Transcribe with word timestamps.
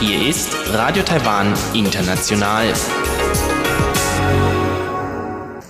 Hier 0.00 0.28
ist 0.28 0.52
Radio 0.72 1.04
Taiwan 1.04 1.54
International. 1.72 2.72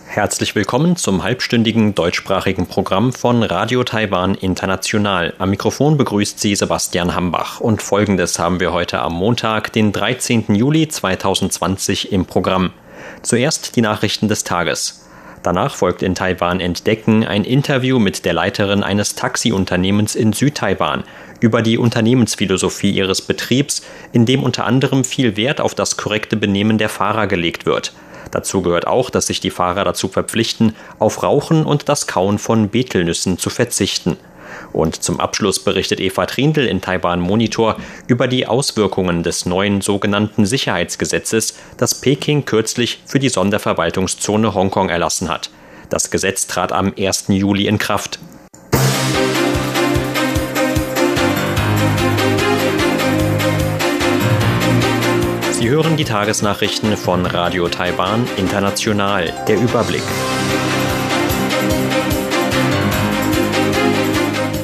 Herzlich 0.06 0.54
willkommen 0.54 0.96
zum 0.96 1.22
halbstündigen 1.22 1.94
deutschsprachigen 1.94 2.66
Programm 2.66 3.12
von 3.12 3.42
Radio 3.42 3.84
Taiwan 3.84 4.36
International. 4.36 5.34
Am 5.36 5.50
Mikrofon 5.50 5.98
begrüßt 5.98 6.40
Sie 6.40 6.54
Sebastian 6.54 7.14
Hambach. 7.14 7.60
Und 7.60 7.82
folgendes 7.82 8.38
haben 8.38 8.58
wir 8.58 8.72
heute 8.72 9.00
am 9.00 9.12
Montag, 9.12 9.70
den 9.74 9.92
13. 9.92 10.54
Juli 10.54 10.88
2020 10.88 12.10
im 12.10 12.24
Programm. 12.24 12.72
Zuerst 13.20 13.76
die 13.76 13.82
Nachrichten 13.82 14.28
des 14.28 14.44
Tages. 14.44 15.05
Danach 15.46 15.76
folgt 15.76 16.02
in 16.02 16.16
Taiwan 16.16 16.58
Entdecken 16.58 17.24
ein 17.24 17.44
Interview 17.44 18.00
mit 18.00 18.24
der 18.24 18.32
Leiterin 18.32 18.82
eines 18.82 19.14
Taxiunternehmens 19.14 20.16
in 20.16 20.32
Südtaiwan 20.32 21.04
über 21.38 21.62
die 21.62 21.78
Unternehmensphilosophie 21.78 22.90
ihres 22.90 23.22
Betriebs, 23.22 23.82
in 24.12 24.26
dem 24.26 24.42
unter 24.42 24.64
anderem 24.64 25.04
viel 25.04 25.36
Wert 25.36 25.60
auf 25.60 25.76
das 25.76 25.96
korrekte 25.96 26.36
Benehmen 26.36 26.78
der 26.78 26.88
Fahrer 26.88 27.28
gelegt 27.28 27.64
wird. 27.64 27.92
Dazu 28.32 28.60
gehört 28.60 28.88
auch, 28.88 29.08
dass 29.08 29.28
sich 29.28 29.38
die 29.38 29.50
Fahrer 29.50 29.84
dazu 29.84 30.08
verpflichten, 30.08 30.74
auf 30.98 31.22
Rauchen 31.22 31.64
und 31.64 31.88
das 31.88 32.08
Kauen 32.08 32.40
von 32.40 32.70
Betelnüssen 32.70 33.38
zu 33.38 33.48
verzichten. 33.48 34.16
Und 34.76 35.02
zum 35.02 35.20
Abschluss 35.20 35.58
berichtet 35.58 36.00
Eva 36.00 36.26
Trindl 36.26 36.66
in 36.66 36.82
Taiwan 36.82 37.18
Monitor 37.18 37.76
über 38.08 38.28
die 38.28 38.46
Auswirkungen 38.46 39.22
des 39.22 39.46
neuen 39.46 39.80
sogenannten 39.80 40.44
Sicherheitsgesetzes, 40.44 41.56
das 41.78 41.94
Peking 42.02 42.44
kürzlich 42.44 43.00
für 43.06 43.18
die 43.18 43.30
Sonderverwaltungszone 43.30 44.52
Hongkong 44.52 44.90
erlassen 44.90 45.30
hat. 45.30 45.48
Das 45.88 46.10
Gesetz 46.10 46.46
trat 46.46 46.72
am 46.72 46.92
1. 46.94 47.24
Juli 47.28 47.66
in 47.66 47.78
Kraft. 47.78 48.18
Sie 55.52 55.70
hören 55.70 55.96
die 55.96 56.04
Tagesnachrichten 56.04 56.98
von 56.98 57.24
Radio 57.24 57.66
Taiwan 57.70 58.26
International. 58.36 59.32
Der 59.48 59.56
Überblick. 59.56 60.02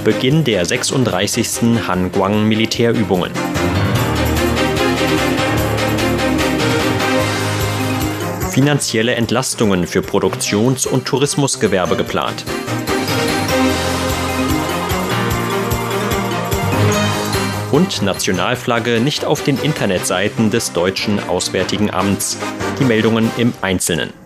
Beginn 0.05 0.43
der 0.43 0.65
36. 0.65 1.87
Hanguang 1.87 2.49
Militärübungen. 2.49 3.31
Finanzielle 8.51 9.15
Entlastungen 9.15 9.87
für 9.87 10.03
Produktions- 10.03 10.87
und 10.87 11.05
Tourismusgewerbe 11.07 11.95
geplant. 11.95 12.45
Und 17.71 18.03
Nationalflagge 18.03 18.99
nicht 18.99 19.25
auf 19.25 19.45
den 19.45 19.57
Internetseiten 19.57 20.51
des 20.51 20.73
deutschen 20.73 21.21
Auswärtigen 21.29 21.93
Amts. 21.93 22.39
Die 22.81 22.85
Meldungen 22.85 23.31
im 23.39 23.53
Einzelnen. 23.63 24.22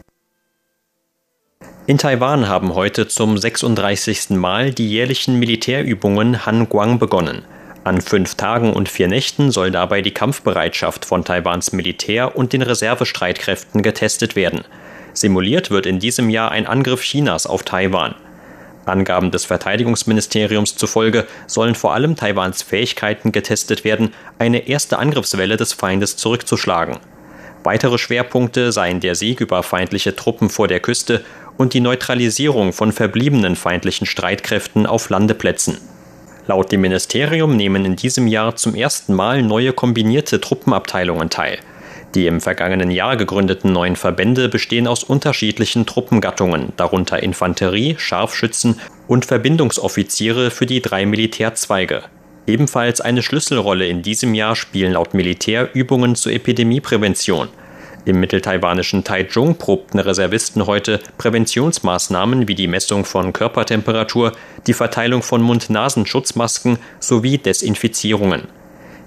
In 1.88 1.98
Taiwan 1.98 2.48
haben 2.48 2.74
heute 2.74 3.06
zum 3.06 3.38
36. 3.38 4.30
Mal 4.30 4.72
die 4.72 4.90
jährlichen 4.90 5.38
Militärübungen 5.38 6.44
Hanguang 6.44 6.98
begonnen. 6.98 7.42
An 7.84 8.00
fünf 8.00 8.34
Tagen 8.34 8.72
und 8.72 8.88
vier 8.88 9.06
Nächten 9.06 9.52
soll 9.52 9.70
dabei 9.70 10.02
die 10.02 10.10
Kampfbereitschaft 10.10 11.04
von 11.04 11.24
Taiwans 11.24 11.70
Militär 11.70 12.34
und 12.34 12.52
den 12.52 12.62
Reservestreitkräften 12.62 13.82
getestet 13.82 14.34
werden. 14.34 14.64
Simuliert 15.12 15.70
wird 15.70 15.86
in 15.86 16.00
diesem 16.00 16.28
Jahr 16.28 16.50
ein 16.50 16.66
Angriff 16.66 17.02
Chinas 17.02 17.46
auf 17.46 17.62
Taiwan. 17.62 18.16
Angaben 18.84 19.30
des 19.30 19.44
Verteidigungsministeriums 19.44 20.74
zufolge 20.74 21.24
sollen 21.46 21.76
vor 21.76 21.94
allem 21.94 22.16
Taiwans 22.16 22.62
Fähigkeiten 22.62 23.30
getestet 23.30 23.84
werden, 23.84 24.12
eine 24.40 24.66
erste 24.66 24.98
Angriffswelle 24.98 25.56
des 25.56 25.72
Feindes 25.72 26.16
zurückzuschlagen. 26.16 26.98
Weitere 27.66 27.98
Schwerpunkte 27.98 28.70
seien 28.70 29.00
der 29.00 29.16
Sieg 29.16 29.40
über 29.40 29.64
feindliche 29.64 30.14
Truppen 30.14 30.50
vor 30.50 30.68
der 30.68 30.78
Küste 30.78 31.24
und 31.56 31.74
die 31.74 31.80
Neutralisierung 31.80 32.72
von 32.72 32.92
verbliebenen 32.92 33.56
feindlichen 33.56 34.06
Streitkräften 34.06 34.86
auf 34.86 35.08
Landeplätzen. 35.08 35.78
Laut 36.46 36.70
dem 36.70 36.82
Ministerium 36.82 37.56
nehmen 37.56 37.84
in 37.84 37.96
diesem 37.96 38.26
Jahr 38.26 38.56
zum 38.56 38.74
ersten 38.74 39.14
Mal 39.14 39.42
neue 39.42 39.72
kombinierte 39.72 40.40
Truppenabteilungen 40.40 41.28
teil. 41.28 41.58
Die 42.14 42.26
im 42.26 42.40
vergangenen 42.40 42.90
Jahr 42.90 43.16
gegründeten 43.16 43.72
neuen 43.72 43.96
Verbände 43.96 44.48
bestehen 44.48 44.86
aus 44.86 45.02
unterschiedlichen 45.02 45.86
Truppengattungen, 45.86 46.72
darunter 46.76 47.22
Infanterie, 47.22 47.96
Scharfschützen 47.98 48.80
und 49.08 49.26
Verbindungsoffiziere 49.26 50.50
für 50.50 50.66
die 50.66 50.80
drei 50.80 51.04
Militärzweige. 51.04 52.04
Ebenfalls 52.46 53.00
eine 53.00 53.22
Schlüsselrolle 53.22 53.88
in 53.88 54.02
diesem 54.02 54.34
Jahr 54.34 54.54
spielen 54.54 54.92
laut 54.92 55.14
Militär 55.14 55.68
Übungen 55.74 56.14
zur 56.14 56.32
Epidemieprävention– 56.32 57.48
im 58.06 58.20
mitteltaiwanischen 58.20 59.04
Taichung 59.04 59.58
probten 59.58 59.98
Reservisten 59.98 60.66
heute 60.66 61.00
Präventionsmaßnahmen 61.18 62.48
wie 62.48 62.54
die 62.54 62.68
Messung 62.68 63.04
von 63.04 63.32
Körpertemperatur, 63.32 64.32
die 64.66 64.74
Verteilung 64.74 65.22
von 65.22 65.42
Mund-Nasen-Schutzmasken 65.42 66.78
sowie 67.00 67.38
Desinfizierungen. 67.38 68.44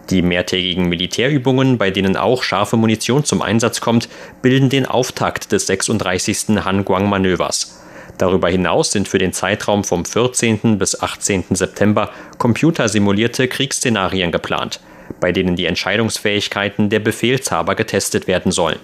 Die 0.09 0.21
mehrtägigen 0.21 0.89
Militärübungen, 0.89 1.77
bei 1.77 1.91
denen 1.91 2.17
auch 2.17 2.43
scharfe 2.43 2.75
Munition 2.75 3.23
zum 3.23 3.41
Einsatz 3.41 3.79
kommt, 3.79 4.09
bilden 4.41 4.69
den 4.69 4.85
Auftakt 4.85 5.51
des 5.53 5.67
36. 5.67 6.66
Hanguang-Manövers. 6.66 7.81
Darüber 8.17 8.49
hinaus 8.49 8.91
sind 8.91 9.07
für 9.07 9.17
den 9.17 9.31
Zeitraum 9.31 9.85
vom 9.85 10.03
14. 10.03 10.77
bis 10.77 11.01
18. 11.01 11.45
September 11.51 12.09
computersimulierte 12.37 13.47
Kriegsszenarien 13.47 14.33
geplant 14.33 14.81
bei 15.20 15.31
denen 15.31 15.56
die 15.56 15.66
Entscheidungsfähigkeiten 15.66 16.90
der 16.90 17.00
Befehlshaber 17.00 17.75
getestet 17.75 18.28
werden 18.28 18.52
sollen. 18.52 18.80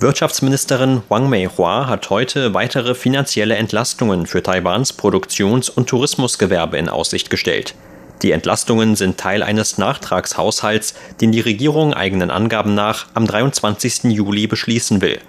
Wirtschaftsministerin 0.00 1.02
Wang 1.10 1.28
Meihua 1.28 1.86
hat 1.86 2.08
heute 2.08 2.54
weitere 2.54 2.94
finanzielle 2.94 3.56
Entlastungen 3.56 4.26
für 4.26 4.42
Taiwans 4.42 4.94
Produktions- 4.94 5.68
und 5.68 5.90
Tourismusgewerbe 5.90 6.78
in 6.78 6.88
Aussicht 6.88 7.28
gestellt. 7.28 7.74
Die 8.22 8.32
Entlastungen 8.32 8.96
sind 8.96 9.18
Teil 9.18 9.42
eines 9.42 9.76
Nachtragshaushalts, 9.76 10.94
den 11.20 11.32
die 11.32 11.40
Regierung 11.40 11.92
eigenen 11.92 12.30
Angaben 12.30 12.74
nach 12.74 13.08
am 13.12 13.26
23. 13.26 14.04
Juli 14.04 14.46
beschließen 14.46 15.02
will. 15.02 15.20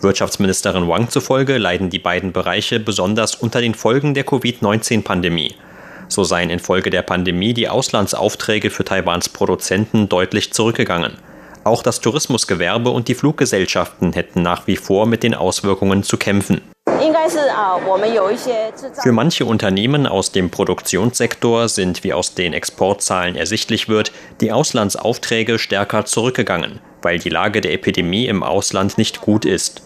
Wirtschaftsministerin 0.00 0.88
Wang 0.88 1.08
zufolge 1.08 1.58
leiden 1.58 1.90
die 1.90 1.98
beiden 1.98 2.32
Bereiche 2.32 2.80
besonders 2.80 3.34
unter 3.34 3.60
den 3.60 3.74
Folgen 3.74 4.14
der 4.14 4.24
Covid-19-Pandemie. 4.24 5.54
So 6.10 6.24
seien 6.24 6.50
infolge 6.50 6.90
der 6.90 7.02
Pandemie 7.02 7.54
die 7.54 7.68
Auslandsaufträge 7.68 8.70
für 8.70 8.84
Taiwans 8.84 9.28
Produzenten 9.28 10.08
deutlich 10.08 10.52
zurückgegangen. 10.52 11.14
Auch 11.62 11.84
das 11.84 12.00
Tourismusgewerbe 12.00 12.90
und 12.90 13.06
die 13.06 13.14
Fluggesellschaften 13.14 14.12
hätten 14.12 14.42
nach 14.42 14.66
wie 14.66 14.76
vor 14.76 15.06
mit 15.06 15.22
den 15.22 15.34
Auswirkungen 15.34 16.02
zu 16.02 16.16
kämpfen. 16.16 16.62
Für 19.02 19.12
manche 19.12 19.44
Unternehmen 19.44 20.06
aus 20.06 20.32
dem 20.32 20.50
Produktionssektor 20.50 21.68
sind, 21.68 22.02
wie 22.02 22.12
aus 22.12 22.34
den 22.34 22.54
Exportzahlen 22.54 23.36
ersichtlich 23.36 23.88
wird, 23.88 24.10
die 24.40 24.50
Auslandsaufträge 24.50 25.60
stärker 25.60 26.06
zurückgegangen, 26.06 26.80
weil 27.02 27.20
die 27.20 27.28
Lage 27.28 27.60
der 27.60 27.72
Epidemie 27.72 28.26
im 28.26 28.42
Ausland 28.42 28.98
nicht 28.98 29.20
gut 29.20 29.44
ist. 29.44 29.82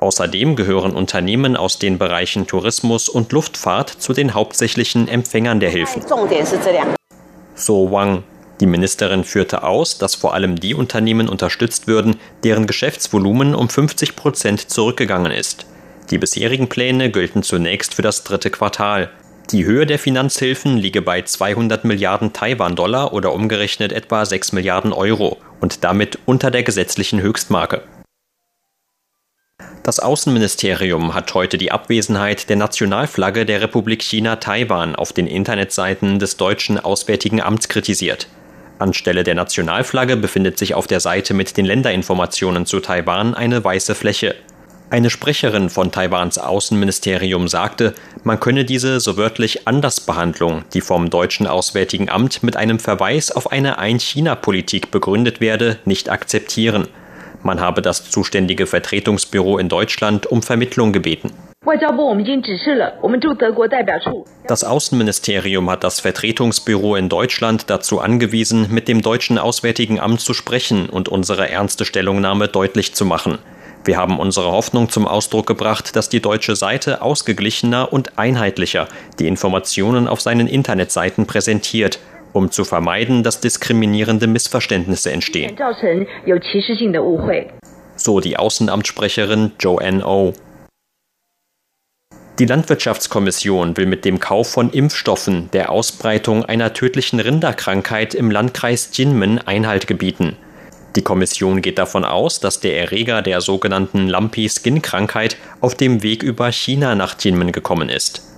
Außerdem 0.00 0.56
gehören 0.56 0.92
Unternehmen 0.92 1.56
aus 1.56 1.78
den 1.78 1.98
Bereichen 1.98 2.46
Tourismus 2.46 3.08
und 3.08 3.32
Luftfahrt 3.32 3.90
zu 3.90 4.12
den 4.12 4.34
hauptsächlichen 4.34 5.08
Empfängern 5.08 5.60
der 5.60 5.70
Hilfen. 5.70 6.02
So 7.54 7.90
Wang. 7.90 8.22
Die 8.60 8.66
Ministerin 8.66 9.24
führte 9.24 9.64
aus, 9.64 9.98
dass 9.98 10.14
vor 10.14 10.32
allem 10.32 10.58
die 10.58 10.74
Unternehmen 10.74 11.28
unterstützt 11.28 11.86
würden, 11.86 12.16
deren 12.42 12.66
Geschäftsvolumen 12.66 13.54
um 13.54 13.68
50 13.68 14.16
Prozent 14.16 14.70
zurückgegangen 14.70 15.30
ist. 15.30 15.66
Die 16.10 16.18
bisherigen 16.18 16.68
Pläne 16.68 17.10
gelten 17.10 17.42
zunächst 17.42 17.94
für 17.94 18.02
das 18.02 18.24
dritte 18.24 18.50
Quartal. 18.50 19.10
Die 19.50 19.64
Höhe 19.64 19.86
der 19.86 19.98
Finanzhilfen 19.98 20.76
liege 20.76 21.02
bei 21.02 21.22
200 21.22 21.84
Milliarden 21.84 22.32
Taiwan-Dollar 22.32 23.12
oder 23.12 23.32
umgerechnet 23.32 23.92
etwa 23.92 24.24
6 24.24 24.52
Milliarden 24.52 24.92
Euro 24.92 25.36
und 25.60 25.84
damit 25.84 26.18
unter 26.24 26.50
der 26.50 26.62
gesetzlichen 26.62 27.20
Höchstmarke. 27.20 27.82
Das 29.86 30.00
Außenministerium 30.00 31.14
hat 31.14 31.32
heute 31.32 31.58
die 31.58 31.70
Abwesenheit 31.70 32.48
der 32.48 32.56
Nationalflagge 32.56 33.46
der 33.46 33.60
Republik 33.60 34.02
China 34.02 34.34
Taiwan 34.34 34.96
auf 34.96 35.12
den 35.12 35.28
Internetseiten 35.28 36.18
des 36.18 36.36
deutschen 36.36 36.80
Auswärtigen 36.80 37.40
Amts 37.40 37.68
kritisiert. 37.68 38.26
Anstelle 38.80 39.22
der 39.22 39.36
Nationalflagge 39.36 40.16
befindet 40.16 40.58
sich 40.58 40.74
auf 40.74 40.88
der 40.88 40.98
Seite 40.98 41.34
mit 41.34 41.56
den 41.56 41.66
Länderinformationen 41.66 42.66
zu 42.66 42.80
Taiwan 42.80 43.34
eine 43.36 43.62
weiße 43.62 43.94
Fläche. 43.94 44.34
Eine 44.90 45.08
Sprecherin 45.08 45.70
von 45.70 45.92
Taiwans 45.92 46.38
Außenministerium 46.38 47.46
sagte, 47.46 47.94
man 48.24 48.40
könne 48.40 48.64
diese 48.64 48.98
so 48.98 49.16
wörtlich 49.16 49.68
Andersbehandlung, 49.68 50.64
die 50.74 50.80
vom 50.80 51.10
deutschen 51.10 51.46
Auswärtigen 51.46 52.10
Amt 52.10 52.42
mit 52.42 52.56
einem 52.56 52.80
Verweis 52.80 53.30
auf 53.30 53.52
eine 53.52 53.78
Ein-China-Politik 53.78 54.90
begründet 54.90 55.40
werde, 55.40 55.78
nicht 55.84 56.10
akzeptieren. 56.10 56.88
Man 57.46 57.60
habe 57.60 57.80
das 57.80 58.10
zuständige 58.10 58.66
Vertretungsbüro 58.66 59.58
in 59.58 59.68
Deutschland 59.68 60.26
um 60.26 60.42
Vermittlung 60.42 60.92
gebeten. 60.92 61.30
Das 64.48 64.64
Außenministerium 64.64 65.70
hat 65.70 65.84
das 65.84 66.00
Vertretungsbüro 66.00 66.96
in 66.96 67.08
Deutschland 67.08 67.70
dazu 67.70 68.00
angewiesen, 68.00 68.66
mit 68.70 68.88
dem 68.88 69.00
deutschen 69.00 69.38
Auswärtigen 69.38 70.00
Amt 70.00 70.22
zu 70.22 70.34
sprechen 70.34 70.88
und 70.88 71.08
unsere 71.08 71.48
ernste 71.48 71.84
Stellungnahme 71.84 72.48
deutlich 72.48 72.96
zu 72.96 73.04
machen. 73.04 73.38
Wir 73.84 73.96
haben 73.96 74.18
unsere 74.18 74.50
Hoffnung 74.50 74.88
zum 74.88 75.06
Ausdruck 75.06 75.46
gebracht, 75.46 75.94
dass 75.94 76.08
die 76.08 76.20
deutsche 76.20 76.56
Seite 76.56 77.00
ausgeglichener 77.00 77.92
und 77.92 78.18
einheitlicher 78.18 78.88
die 79.20 79.28
Informationen 79.28 80.08
auf 80.08 80.20
seinen 80.20 80.48
Internetseiten 80.48 81.26
präsentiert, 81.26 82.00
um 82.36 82.50
zu 82.50 82.64
vermeiden, 82.64 83.22
dass 83.22 83.40
diskriminierende 83.40 84.26
Missverständnisse 84.26 85.10
entstehen. 85.10 85.56
So 87.96 88.20
die 88.20 88.36
Außenamtssprecherin 88.36 89.52
Joanne 89.58 90.06
O. 90.06 90.34
Die 92.38 92.44
Landwirtschaftskommission 92.44 93.78
will 93.78 93.86
mit 93.86 94.04
dem 94.04 94.20
Kauf 94.20 94.50
von 94.50 94.68
Impfstoffen 94.68 95.48
der 95.54 95.70
Ausbreitung 95.70 96.44
einer 96.44 96.74
tödlichen 96.74 97.18
Rinderkrankheit 97.18 98.14
im 98.14 98.30
Landkreis 98.30 98.90
Jinmen 98.92 99.38
Einhalt 99.38 99.86
gebieten. 99.86 100.36
Die 100.96 101.02
Kommission 101.02 101.62
geht 101.62 101.78
davon 101.78 102.04
aus, 102.04 102.40
dass 102.40 102.60
der 102.60 102.78
Erreger 102.78 103.22
der 103.22 103.40
sogenannten 103.40 104.08
Lumpy 104.08 104.50
Skin 104.50 104.82
Krankheit 104.82 105.38
auf 105.62 105.74
dem 105.74 106.02
Weg 106.02 106.22
über 106.22 106.52
China 106.52 106.94
nach 106.94 107.16
Jinmen 107.18 107.52
gekommen 107.52 107.88
ist. 107.88 108.35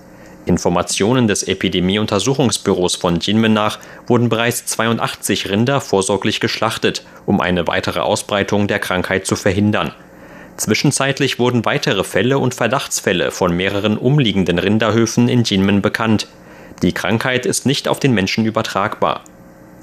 Informationen 0.49 1.27
des 1.27 1.43
Epidemieuntersuchungsbüros 1.43 2.95
von 2.95 3.19
Jinmen 3.19 3.53
nach 3.53 3.79
wurden 4.07 4.27
bereits 4.27 4.65
82 4.65 5.49
Rinder 5.49 5.79
vorsorglich 5.79 6.39
geschlachtet, 6.39 7.05
um 7.25 7.39
eine 7.39 7.67
weitere 7.67 7.99
Ausbreitung 7.99 8.67
der 8.67 8.79
Krankheit 8.79 9.25
zu 9.25 9.35
verhindern. 9.35 9.93
Zwischenzeitlich 10.57 11.39
wurden 11.39 11.63
weitere 11.63 12.03
Fälle 12.03 12.37
und 12.39 12.53
Verdachtsfälle 12.53 13.31
von 13.31 13.55
mehreren 13.55 13.97
umliegenden 13.97 14.59
Rinderhöfen 14.59 15.29
in 15.29 15.43
Jinmen 15.45 15.81
bekannt. 15.81 16.27
Die 16.81 16.91
Krankheit 16.91 17.45
ist 17.45 17.65
nicht 17.65 17.87
auf 17.87 17.99
den 18.01 18.13
Menschen 18.13 18.45
übertragbar. 18.45 19.23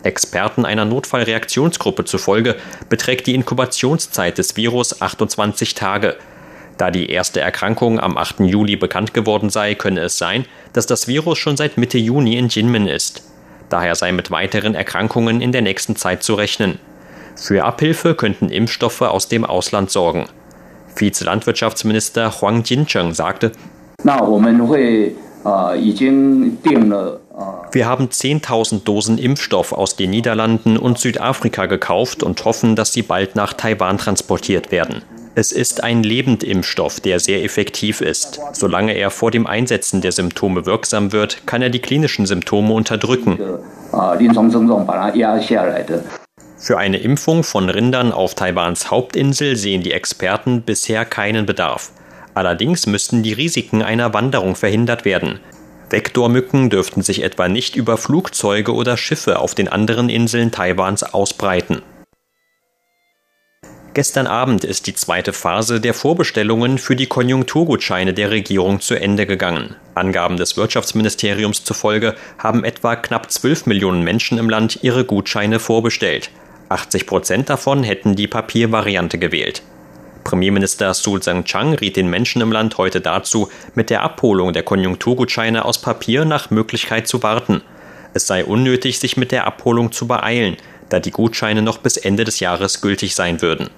Experten 0.02 0.64
einer 0.64 0.84
Notfallreaktionsgruppe 0.84 2.04
zufolge 2.04 2.56
beträgt 2.88 3.26
die 3.26 3.34
Inkubationszeit 3.34 4.36
des 4.36 4.56
Virus 4.56 5.00
28 5.00 5.74
Tage. 5.74 6.16
Da 6.78 6.90
die 6.90 7.08
erste 7.10 7.40
Erkrankung 7.40 7.98
am 7.98 8.18
8. 8.18 8.40
Juli 8.40 8.76
bekannt 8.76 9.14
geworden 9.14 9.48
sei, 9.48 9.74
könne 9.74 10.00
es 10.00 10.18
sein, 10.18 10.44
dass 10.72 10.86
das 10.86 11.08
Virus 11.08 11.38
schon 11.38 11.56
seit 11.56 11.78
Mitte 11.78 11.98
Juni 11.98 12.36
in 12.36 12.48
Jinmen 12.48 12.86
ist. 12.86 13.22
Daher 13.68 13.94
sei 13.94 14.12
mit 14.12 14.30
weiteren 14.30 14.74
Erkrankungen 14.74 15.40
in 15.40 15.52
der 15.52 15.62
nächsten 15.62 15.96
Zeit 15.96 16.22
zu 16.22 16.34
rechnen. 16.34 16.78
Für 17.34 17.64
Abhilfe 17.64 18.14
könnten 18.14 18.50
Impfstoffe 18.50 19.02
aus 19.02 19.28
dem 19.28 19.44
Ausland 19.44 19.90
sorgen. 19.90 20.26
Vize-Landwirtschaftsminister 20.94 22.40
Huang 22.40 22.62
Jincheng 22.64 23.12
sagte, 23.12 23.52
wir 27.72 27.86
haben 27.86 28.06
10.000 28.06 28.84
Dosen 28.84 29.18
Impfstoff 29.18 29.72
aus 29.72 29.96
den 29.96 30.10
Niederlanden 30.10 30.76
und 30.76 30.98
Südafrika 30.98 31.66
gekauft 31.66 32.22
und 32.22 32.44
hoffen, 32.44 32.76
dass 32.76 32.92
sie 32.92 33.02
bald 33.02 33.36
nach 33.36 33.52
Taiwan 33.52 33.98
transportiert 33.98 34.72
werden. 34.72 35.02
Es 35.38 35.52
ist 35.52 35.84
ein 35.84 36.02
Lebendimpfstoff, 36.02 37.00
der 37.00 37.20
sehr 37.20 37.44
effektiv 37.44 38.00
ist. 38.00 38.40
Solange 38.54 38.94
er 38.94 39.10
vor 39.10 39.30
dem 39.30 39.46
Einsetzen 39.46 40.00
der 40.00 40.12
Symptome 40.12 40.64
wirksam 40.64 41.12
wird, 41.12 41.46
kann 41.46 41.60
er 41.60 41.68
die 41.68 41.78
klinischen 41.78 42.24
Symptome 42.24 42.72
unterdrücken. 42.72 43.38
Für 46.56 46.78
eine 46.78 46.96
Impfung 46.96 47.44
von 47.44 47.68
Rindern 47.68 48.12
auf 48.12 48.34
Taiwans 48.34 48.90
Hauptinsel 48.90 49.56
sehen 49.56 49.82
die 49.82 49.92
Experten 49.92 50.62
bisher 50.62 51.04
keinen 51.04 51.44
Bedarf. 51.44 51.90
Allerdings 52.32 52.86
müssten 52.86 53.22
die 53.22 53.34
Risiken 53.34 53.82
einer 53.82 54.14
Wanderung 54.14 54.54
verhindert 54.54 55.04
werden. 55.04 55.40
Vektormücken 55.90 56.70
dürften 56.70 57.02
sich 57.02 57.22
etwa 57.22 57.48
nicht 57.48 57.76
über 57.76 57.98
Flugzeuge 57.98 58.72
oder 58.72 58.96
Schiffe 58.96 59.38
auf 59.38 59.54
den 59.54 59.68
anderen 59.68 60.08
Inseln 60.08 60.50
Taiwans 60.50 61.02
ausbreiten. 61.02 61.82
Gestern 63.96 64.26
Abend 64.26 64.62
ist 64.62 64.86
die 64.86 64.92
zweite 64.92 65.32
Phase 65.32 65.80
der 65.80 65.94
Vorbestellungen 65.94 66.76
für 66.76 66.96
die 66.96 67.06
Konjunkturgutscheine 67.06 68.12
der 68.12 68.30
Regierung 68.30 68.82
zu 68.82 68.94
Ende 68.94 69.24
gegangen. 69.24 69.74
Angaben 69.94 70.36
des 70.36 70.58
Wirtschaftsministeriums 70.58 71.64
zufolge 71.64 72.14
haben 72.36 72.62
etwa 72.62 72.96
knapp 72.96 73.32
12 73.32 73.64
Millionen 73.64 74.02
Menschen 74.02 74.36
im 74.36 74.50
Land 74.50 74.80
ihre 74.82 75.06
Gutscheine 75.06 75.60
vorbestellt. 75.60 76.28
80 76.68 77.06
Prozent 77.06 77.48
davon 77.48 77.84
hätten 77.84 78.16
die 78.16 78.26
Papiervariante 78.26 79.16
gewählt. 79.16 79.62
Premierminister 80.24 80.92
Su 80.92 81.18
Tseng-Chang 81.18 81.72
riet 81.72 81.96
den 81.96 82.10
Menschen 82.10 82.42
im 82.42 82.52
Land 82.52 82.76
heute 82.76 83.00
dazu, 83.00 83.48
mit 83.74 83.88
der 83.88 84.02
Abholung 84.02 84.52
der 84.52 84.62
Konjunkturgutscheine 84.62 85.64
aus 85.64 85.80
Papier 85.80 86.26
nach 86.26 86.50
Möglichkeit 86.50 87.08
zu 87.08 87.22
warten. 87.22 87.62
Es 88.12 88.26
sei 88.26 88.44
unnötig, 88.44 88.98
sich 88.98 89.16
mit 89.16 89.32
der 89.32 89.46
Abholung 89.46 89.90
zu 89.90 90.06
beeilen, 90.06 90.58
da 90.90 91.00
die 91.00 91.12
Gutscheine 91.12 91.62
noch 91.62 91.78
bis 91.78 91.96
Ende 91.96 92.24
des 92.24 92.40
Jahres 92.40 92.82
gültig 92.82 93.14
sein 93.14 93.40
würden. 93.40 93.70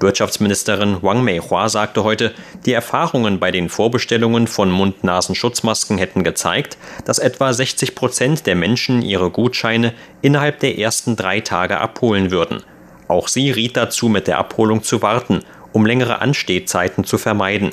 Wirtschaftsministerin 0.00 0.98
Wang 1.02 1.24
Meihua 1.24 1.68
sagte 1.68 2.04
heute, 2.04 2.32
die 2.66 2.72
Erfahrungen 2.72 3.40
bei 3.40 3.50
den 3.50 3.68
Vorbestellungen 3.68 4.46
von 4.46 4.70
Mund-Nasen-Schutzmasken 4.70 5.98
hätten 5.98 6.22
gezeigt, 6.22 6.78
dass 7.04 7.18
etwa 7.18 7.52
60 7.52 7.94
Prozent 7.94 8.46
der 8.46 8.54
Menschen 8.54 9.02
ihre 9.02 9.30
Gutscheine 9.30 9.92
innerhalb 10.22 10.60
der 10.60 10.78
ersten 10.78 11.16
drei 11.16 11.40
Tage 11.40 11.80
abholen 11.80 12.30
würden. 12.30 12.62
Auch 13.08 13.26
sie 13.26 13.50
riet 13.50 13.76
dazu, 13.76 14.08
mit 14.08 14.28
der 14.28 14.38
Abholung 14.38 14.82
zu 14.82 15.02
warten, 15.02 15.40
um 15.72 15.84
längere 15.84 16.20
Anstehzeiten 16.20 17.04
zu 17.04 17.18
vermeiden. 17.18 17.72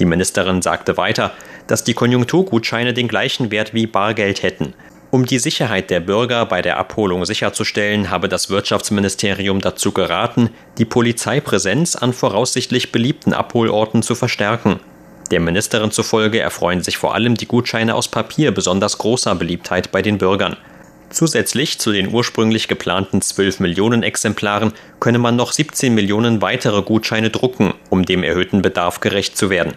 Die 0.00 0.06
Ministerin 0.06 0.60
sagte 0.60 0.96
weiter, 0.96 1.32
dass 1.66 1.84
die 1.84 1.94
Konjunkturgutscheine 1.94 2.94
den 2.94 3.06
gleichen 3.06 3.50
Wert 3.50 3.74
wie 3.74 3.86
Bargeld 3.86 4.42
hätten. 4.42 4.74
Um 5.14 5.26
die 5.26 5.38
Sicherheit 5.38 5.90
der 5.90 6.00
Bürger 6.00 6.44
bei 6.44 6.60
der 6.60 6.76
Abholung 6.76 7.24
sicherzustellen, 7.24 8.10
habe 8.10 8.28
das 8.28 8.50
Wirtschaftsministerium 8.50 9.60
dazu 9.60 9.92
geraten, 9.92 10.50
die 10.76 10.84
Polizeipräsenz 10.84 11.94
an 11.94 12.12
voraussichtlich 12.12 12.90
beliebten 12.90 13.32
Abholorten 13.32 14.02
zu 14.02 14.16
verstärken. 14.16 14.80
Der 15.30 15.38
Ministerin 15.38 15.92
zufolge 15.92 16.40
erfreuen 16.40 16.82
sich 16.82 16.98
vor 16.98 17.14
allem 17.14 17.36
die 17.36 17.46
Gutscheine 17.46 17.94
aus 17.94 18.08
Papier 18.08 18.50
besonders 18.50 18.98
großer 18.98 19.36
Beliebtheit 19.36 19.92
bei 19.92 20.02
den 20.02 20.18
Bürgern. 20.18 20.56
Zusätzlich 21.10 21.78
zu 21.78 21.92
den 21.92 22.12
ursprünglich 22.12 22.66
geplanten 22.66 23.22
12 23.22 23.60
Millionen 23.60 24.02
Exemplaren 24.02 24.72
könne 24.98 25.20
man 25.20 25.36
noch 25.36 25.52
17 25.52 25.94
Millionen 25.94 26.42
weitere 26.42 26.82
Gutscheine 26.82 27.30
drucken, 27.30 27.72
um 27.88 28.04
dem 28.04 28.24
erhöhten 28.24 28.62
Bedarf 28.62 28.98
gerecht 28.98 29.38
zu 29.38 29.48
werden. 29.48 29.74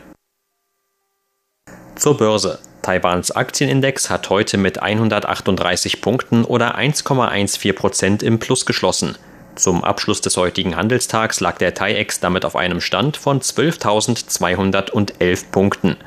Zur 1.96 2.18
Börse. 2.18 2.58
Taiwans 2.88 3.32
Aktienindex 3.32 4.10
hat 4.10 4.30
heute 4.30 4.58
mit 4.58 4.82
138 4.82 6.00
Punkten 6.00 6.46
oder 6.46 6.78
1,14 6.78 7.74
Prozent 7.74 8.24
im 8.24 8.40
Plus 8.40 8.66
geschlossen. 8.66 9.18
Zum 9.56 9.84
Abschluss 9.84 10.22
des 10.22 10.38
heutigen 10.38 10.78
Handelstags 10.78 11.42
lag 11.42 11.58
der 11.58 11.74
TAIEX 11.74 12.22
damit 12.22 12.46
auf 12.46 12.56
einem 12.56 12.80
Stand 12.80 13.18
von 13.18 13.42
12.211 13.42 15.52
Punkten. 15.52 15.98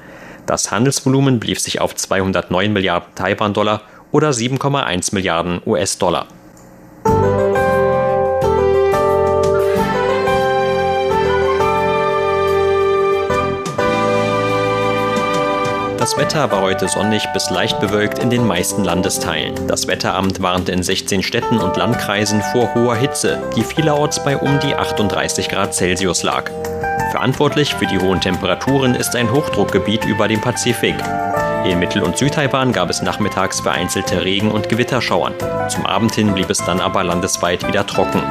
Das 0.46 0.70
Handelsvolumen 0.70 1.38
blieb 1.38 1.60
sich 1.60 1.82
auf 1.82 1.94
209 1.94 2.72
Milliarden 2.72 3.14
Taiwan-Dollar 3.14 3.82
oder 4.10 4.30
7,1 4.30 5.14
Milliarden 5.14 5.60
US-Dollar. 5.66 6.28
Das 16.00 16.16
Wetter 16.16 16.50
war 16.50 16.62
heute 16.62 16.88
sonnig 16.88 17.28
bis 17.34 17.50
leicht 17.50 17.78
bewölkt 17.78 18.20
in 18.20 18.30
den 18.30 18.46
meisten 18.46 18.84
Landesteilen. 18.84 19.66
Das 19.66 19.86
Wetteramt 19.86 20.40
warnte 20.40 20.72
in 20.72 20.82
16 20.82 21.22
Städten 21.22 21.58
und 21.58 21.76
Landkreisen 21.76 22.40
vor 22.40 22.72
hoher 22.74 22.96
Hitze, 22.96 23.38
die 23.54 23.62
vielerorts 23.62 24.24
bei 24.24 24.38
um 24.38 24.58
die 24.60 24.74
38 24.74 25.50
Grad 25.50 25.74
Celsius 25.74 26.22
lag. 26.22 26.50
Verantwortlich 27.10 27.74
für 27.74 27.84
die 27.86 27.98
hohen 27.98 28.18
Temperaturen 28.18 28.94
ist 28.94 29.14
ein 29.14 29.30
Hochdruckgebiet 29.30 30.06
über 30.06 30.26
dem 30.26 30.40
Pazifik. 30.40 30.96
In 31.66 31.78
Mittel- 31.78 32.02
und 32.02 32.16
Südtaiwan 32.16 32.72
gab 32.72 32.88
es 32.88 33.02
nachmittags 33.02 33.60
vereinzelte 33.60 34.24
Regen- 34.24 34.52
und 34.52 34.70
Gewitterschauern. 34.70 35.34
Zum 35.68 35.84
Abend 35.84 36.14
hin 36.14 36.32
blieb 36.32 36.48
es 36.48 36.64
dann 36.64 36.80
aber 36.80 37.04
landesweit 37.04 37.68
wieder 37.68 37.86
trocken. 37.86 38.22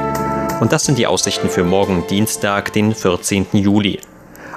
Und 0.60 0.72
das 0.72 0.86
sind 0.86 0.98
die 0.98 1.06
Aussichten 1.06 1.50
für 1.50 1.64
morgen 1.64 2.08
Dienstag, 2.08 2.74
den 2.74 2.96
14. 2.96 3.46
Juli. 3.52 4.00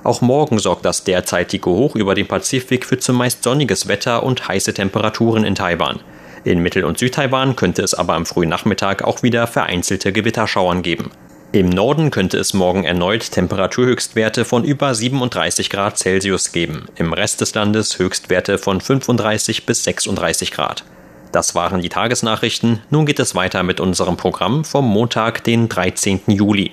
Auch 0.05 0.21
morgen 0.21 0.59
sorgt 0.59 0.85
das 0.85 1.05
derzeitige 1.05 1.71
Hoch 1.71 1.95
über 1.95 2.15
dem 2.15 2.27
Pazifik 2.27 2.85
für 2.85 2.99
zumeist 2.99 3.45
sonniges 3.45 3.87
Wetter 3.87 4.23
und 4.25 4.49
heiße 4.49 4.75
Temperaturen 4.75 5.45
in 5.45 5.55
Taiwan. 5.55 6.01
In 6.45 6.61
Mittel- 6.61 6.85
und 6.85 6.99
Südtaiwan 6.99 7.55
könnte 7.55 7.83
es 7.83 7.95
aber 7.95 8.15
am 8.15 8.27
frühen 8.27 8.49
Nachmittag 8.49 9.03
auch 9.03 9.23
wieder 9.23 9.47
vereinzelte 9.47 10.13
Gewitterschauern 10.13 10.83
geben. 10.83 11.13
Im 11.53 11.69
Norden 11.69 12.11
könnte 12.11 12.39
es 12.39 12.55
morgen 12.55 12.85
erneut 12.85 13.31
Temperaturhöchstwerte 13.31 14.45
von 14.45 14.65
über 14.65 14.95
37 14.95 15.71
Grad 15.71 15.99
Celsius 15.99 16.51
geben, 16.51 16.87
im 16.97 17.13
Rest 17.13 17.41
des 17.43 17.55
Landes 17.55 17.99
Höchstwerte 17.99 18.59
von 18.59 18.81
35 18.81 19.67
bis 19.67 19.85
36 19.85 20.51
Grad. 20.51 20.83
Das 21.31 21.55
waren 21.55 21.81
die 21.81 21.91
Tagesnachrichten. 21.91 22.81
Nun 22.91 23.07
geht 23.07 23.21
es 23.21 23.35
weiter 23.35 23.63
mit 23.63 23.81
unserem 23.81 24.17
Programm 24.17 24.65
vom 24.65 24.87
Montag, 24.87 25.45
den 25.45 25.69
13. 25.69 26.23
Juli. 26.27 26.73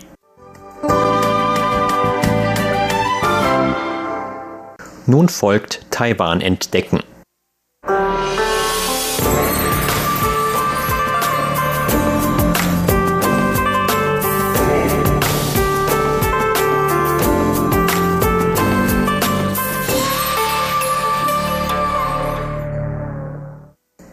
Nun 5.10 5.28
folgt 5.28 5.88
Taiwan 5.90 6.40
entdecken. 6.40 7.00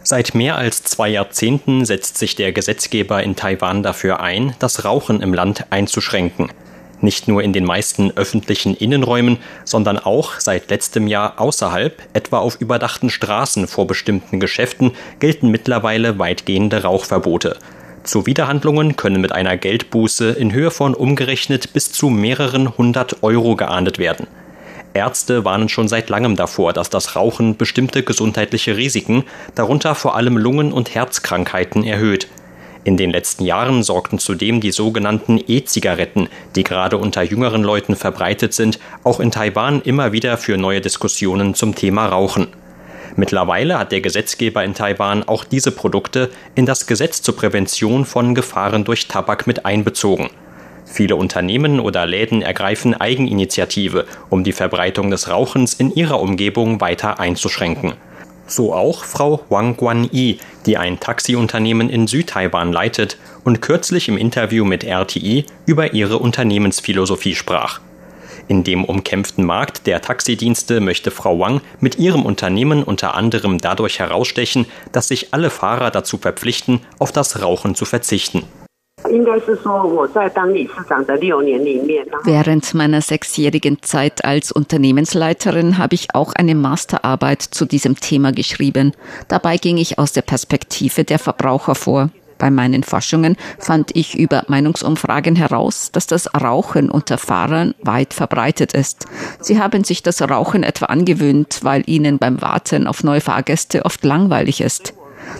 Seit 0.01 0.33
mehr 0.33 0.55
als 0.55 0.81
zwei 0.81 1.09
Jahrzehnten 1.09 1.85
setzt 1.85 2.17
sich 2.17 2.35
der 2.35 2.51
Gesetzgeber 2.53 3.21
in 3.21 3.35
Taiwan 3.35 3.83
dafür 3.83 4.19
ein, 4.19 4.55
das 4.57 4.83
Rauchen 4.83 5.21
im 5.21 5.35
Land 5.35 5.65
einzuschränken. 5.69 6.49
Nicht 6.99 7.27
nur 7.27 7.43
in 7.43 7.53
den 7.53 7.63
meisten 7.63 8.11
öffentlichen 8.15 8.75
Innenräumen, 8.75 9.37
sondern 9.65 9.99
auch 9.99 10.39
seit 10.39 10.69
letztem 10.69 11.07
Jahr 11.07 11.39
außerhalb, 11.39 12.01
etwa 12.13 12.39
auf 12.39 12.59
überdachten 12.59 13.09
Straßen 13.09 13.67
vor 13.67 13.85
bestimmten 13.85 14.39
Geschäften, 14.39 14.91
gelten 15.19 15.49
mittlerweile 15.49 16.17
weitgehende 16.17 16.83
Rauchverbote. 16.83 17.57
Zuwiderhandlungen 18.03 18.95
können 18.95 19.21
mit 19.21 19.31
einer 19.31 19.57
Geldbuße 19.57 20.31
in 20.31 20.53
Höhe 20.53 20.71
von 20.71 20.95
umgerechnet 20.95 21.73
bis 21.73 21.91
zu 21.91 22.09
mehreren 22.09 22.77
hundert 22.77 23.21
Euro 23.21 23.55
geahndet 23.55 23.99
werden. 23.99 24.27
Ärzte 24.93 25.45
warnen 25.45 25.69
schon 25.69 25.87
seit 25.87 26.09
langem 26.09 26.35
davor, 26.35 26.73
dass 26.73 26.89
das 26.89 27.15
Rauchen 27.15 27.57
bestimmte 27.57 28.01
gesundheitliche 28.01 28.77
Risiken, 28.77 29.25
darunter 29.53 29.93
vor 29.93 30.15
allem 30.15 30.37
Lungen- 30.37 30.73
und 30.73 30.95
Herzkrankheiten, 30.95 31.83
erhöht. 31.83 32.27
In 32.87 32.95
den 32.95 33.11
letzten 33.11 33.43
Jahren 33.43 33.83
sorgten 33.83 34.17
zudem 34.17 34.61
die 34.61 34.71
sogenannten 34.71 35.41
E-Zigaretten, 35.45 36.29
die 36.55 36.63
gerade 36.63 36.97
unter 36.97 37.21
jüngeren 37.21 37.61
Leuten 37.61 37.97
verbreitet 37.97 38.53
sind, 38.53 38.79
auch 39.03 39.19
in 39.19 39.29
Taiwan 39.29 39.81
immer 39.81 40.13
wieder 40.13 40.37
für 40.37 40.55
neue 40.55 40.79
Diskussionen 40.79 41.53
zum 41.53 41.75
Thema 41.75 42.05
Rauchen. 42.05 42.47
Mittlerweile 43.17 43.77
hat 43.77 43.91
der 43.91 43.99
Gesetzgeber 43.99 44.63
in 44.63 44.73
Taiwan 44.73 45.27
auch 45.27 45.43
diese 45.43 45.71
Produkte 45.71 46.29
in 46.55 46.65
das 46.65 46.87
Gesetz 46.87 47.21
zur 47.21 47.35
Prävention 47.35 48.05
von 48.05 48.33
Gefahren 48.33 48.85
durch 48.85 49.09
Tabak 49.09 49.47
mit 49.47 49.65
einbezogen. 49.65 50.29
Viele 50.85 51.17
Unternehmen 51.17 51.81
oder 51.81 52.05
Läden 52.05 52.41
ergreifen 52.41 52.93
Eigeninitiative, 52.93 54.05
um 54.29 54.45
die 54.45 54.53
Verbreitung 54.53 55.11
des 55.11 55.27
Rauchens 55.27 55.73
in 55.73 55.93
ihrer 55.93 56.21
Umgebung 56.21 56.79
weiter 56.79 57.19
einzuschränken. 57.19 57.95
So 58.47 58.73
auch 58.73 59.03
Frau 59.03 59.41
Wang 59.49 59.75
Guan-yi, 59.75 60.39
die 60.65 60.77
ein 60.77 60.99
Taxiunternehmen 60.99 61.89
in 61.89 62.07
Südtaiwan 62.07 62.71
leitet 62.71 63.17
und 63.43 63.61
kürzlich 63.61 64.07
im 64.07 64.17
Interview 64.17 64.63
mit 64.63 64.85
RTI 64.85 65.45
über 65.65 65.93
ihre 65.93 66.17
Unternehmensphilosophie 66.17 67.35
sprach. 67.35 67.81
In 68.47 68.63
dem 68.63 68.85
umkämpften 68.85 69.43
Markt 69.43 69.85
der 69.87 70.01
Taxidienste 70.01 70.79
möchte 70.79 71.11
Frau 71.11 71.37
Wang 71.39 71.59
mit 71.81 71.99
ihrem 71.99 72.25
Unternehmen 72.25 72.83
unter 72.83 73.15
anderem 73.15 73.57
dadurch 73.57 73.99
herausstechen, 73.99 74.65
dass 74.93 75.09
sich 75.09 75.33
alle 75.33 75.49
Fahrer 75.49 75.91
dazu 75.91 76.17
verpflichten, 76.17 76.79
auf 76.97 77.11
das 77.11 77.41
Rauchen 77.41 77.75
zu 77.75 77.83
verzichten. 77.83 78.43
Während 82.23 82.73
meiner 82.73 83.01
sechsjährigen 83.01 83.81
Zeit 83.81 84.25
als 84.25 84.51
Unternehmensleiterin 84.51 85.77
habe 85.77 85.95
ich 85.95 86.13
auch 86.13 86.33
eine 86.33 86.55
Masterarbeit 86.55 87.41
zu 87.41 87.65
diesem 87.65 87.99
Thema 87.99 88.31
geschrieben. 88.31 88.93
Dabei 89.27 89.57
ging 89.57 89.77
ich 89.77 89.99
aus 89.99 90.11
der 90.11 90.21
Perspektive 90.21 91.03
der 91.03 91.19
Verbraucher 91.19 91.75
vor. 91.75 92.09
Bei 92.37 92.51
meinen 92.51 92.83
Forschungen 92.83 93.35
fand 93.57 93.95
ich 93.95 94.17
über 94.17 94.43
Meinungsumfragen 94.47 95.35
heraus, 95.35 95.89
dass 95.91 96.07
das 96.07 96.29
Rauchen 96.35 96.89
unter 96.89 97.17
Fahrern 97.17 97.73
weit 97.81 98.13
verbreitet 98.13 98.73
ist. 98.73 99.07
Sie 99.39 99.59
haben 99.59 99.83
sich 99.83 100.03
das 100.03 100.21
Rauchen 100.21 100.63
etwa 100.63 100.85
angewöhnt, 100.87 101.59
weil 101.63 101.83
ihnen 101.87 102.19
beim 102.19 102.41
Warten 102.41 102.87
auf 102.87 103.03
neue 103.03 103.21
Fahrgäste 103.21 103.85
oft 103.85 104.03
langweilig 104.03 104.61
ist. 104.61 104.93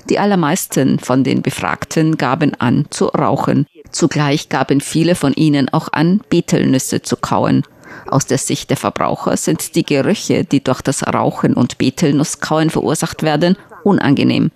Die 0.10 0.20
allermeisten 0.20 1.00
von 1.00 1.24
den 1.24 1.42
Befragten 1.42 2.18
gaben 2.18 2.54
an 2.56 2.86
zu 2.90 3.06
rauchen. 3.08 3.66
Zugleich 3.92 4.50
gaben 4.50 4.82
viele 4.82 5.16
von 5.16 5.34
ihnen 5.34 5.70
auch 5.70 5.90
an, 5.92 6.22
Betelnüsse 6.30 7.02
zu 7.02 7.18
kauen. 7.18 7.64
Aus 8.10 8.26
der 8.26 8.38
Sicht 8.38 8.70
der 8.70 8.78
Verbraucher 8.78 9.38
sind 9.38 9.76
die 9.76 9.84
Gerüche, 9.84 10.44
die 10.44 10.64
durch 10.64 10.82
das 10.82 11.06
Rauchen 11.08 11.54
und 11.54 11.78
Betelnusskauen 11.78 12.70
verursacht 12.70 13.24
werden, 13.24 13.58
unangenehm. 13.84 14.52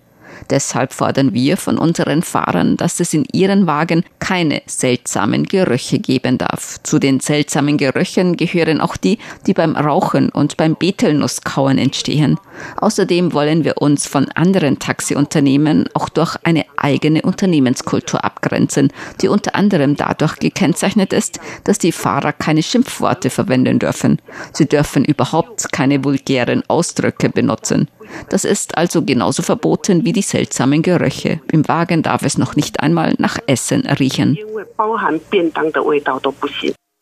Deshalb 0.50 0.92
fordern 0.92 1.34
wir 1.34 1.56
von 1.56 1.78
unseren 1.78 2.22
Fahrern, 2.22 2.76
dass 2.76 3.00
es 3.00 3.14
in 3.14 3.26
ihren 3.32 3.66
Wagen 3.66 4.04
keine 4.18 4.62
seltsamen 4.66 5.44
Gerüche 5.44 5.98
geben 5.98 6.38
darf. 6.38 6.82
Zu 6.82 6.98
den 6.98 7.20
seltsamen 7.20 7.76
Gerüchen 7.76 8.36
gehören 8.36 8.80
auch 8.80 8.96
die, 8.96 9.18
die 9.46 9.54
beim 9.54 9.76
Rauchen 9.76 10.28
und 10.28 10.56
beim 10.56 10.76
Betelnusskauen 10.76 11.78
entstehen. 11.78 12.38
Außerdem 12.76 13.32
wollen 13.32 13.64
wir 13.64 13.78
uns 13.80 14.06
von 14.06 14.28
anderen 14.30 14.78
Taxiunternehmen 14.78 15.88
auch 15.94 16.08
durch 16.08 16.36
eine 16.44 16.64
eigene 16.76 17.22
Unternehmenskultur 17.22 18.24
abgrenzen, 18.24 18.92
die 19.20 19.28
unter 19.28 19.54
anderem 19.54 19.96
dadurch 19.96 20.36
gekennzeichnet 20.36 21.12
ist, 21.12 21.40
dass 21.64 21.78
die 21.78 21.92
Fahrer 21.92 22.32
keine 22.32 22.62
Schimpfworte 22.62 23.30
verwenden 23.30 23.78
dürfen. 23.78 24.20
Sie 24.52 24.66
dürfen 24.66 25.04
überhaupt 25.04 25.72
keine 25.72 26.04
vulgären 26.04 26.62
Ausdrücke 26.68 27.28
benutzen. 27.28 27.88
Das 28.28 28.44
ist 28.44 28.76
also 28.76 29.02
genauso 29.02 29.42
verboten 29.42 30.04
wie 30.04 30.12
die 30.12 30.22
seltsamen 30.22 30.82
Gerüche. 30.82 31.40
Im 31.50 31.66
Wagen 31.68 32.02
darf 32.02 32.22
es 32.22 32.38
noch 32.38 32.56
nicht 32.56 32.80
einmal 32.80 33.14
nach 33.18 33.38
Essen 33.46 33.86
riechen. 33.86 34.38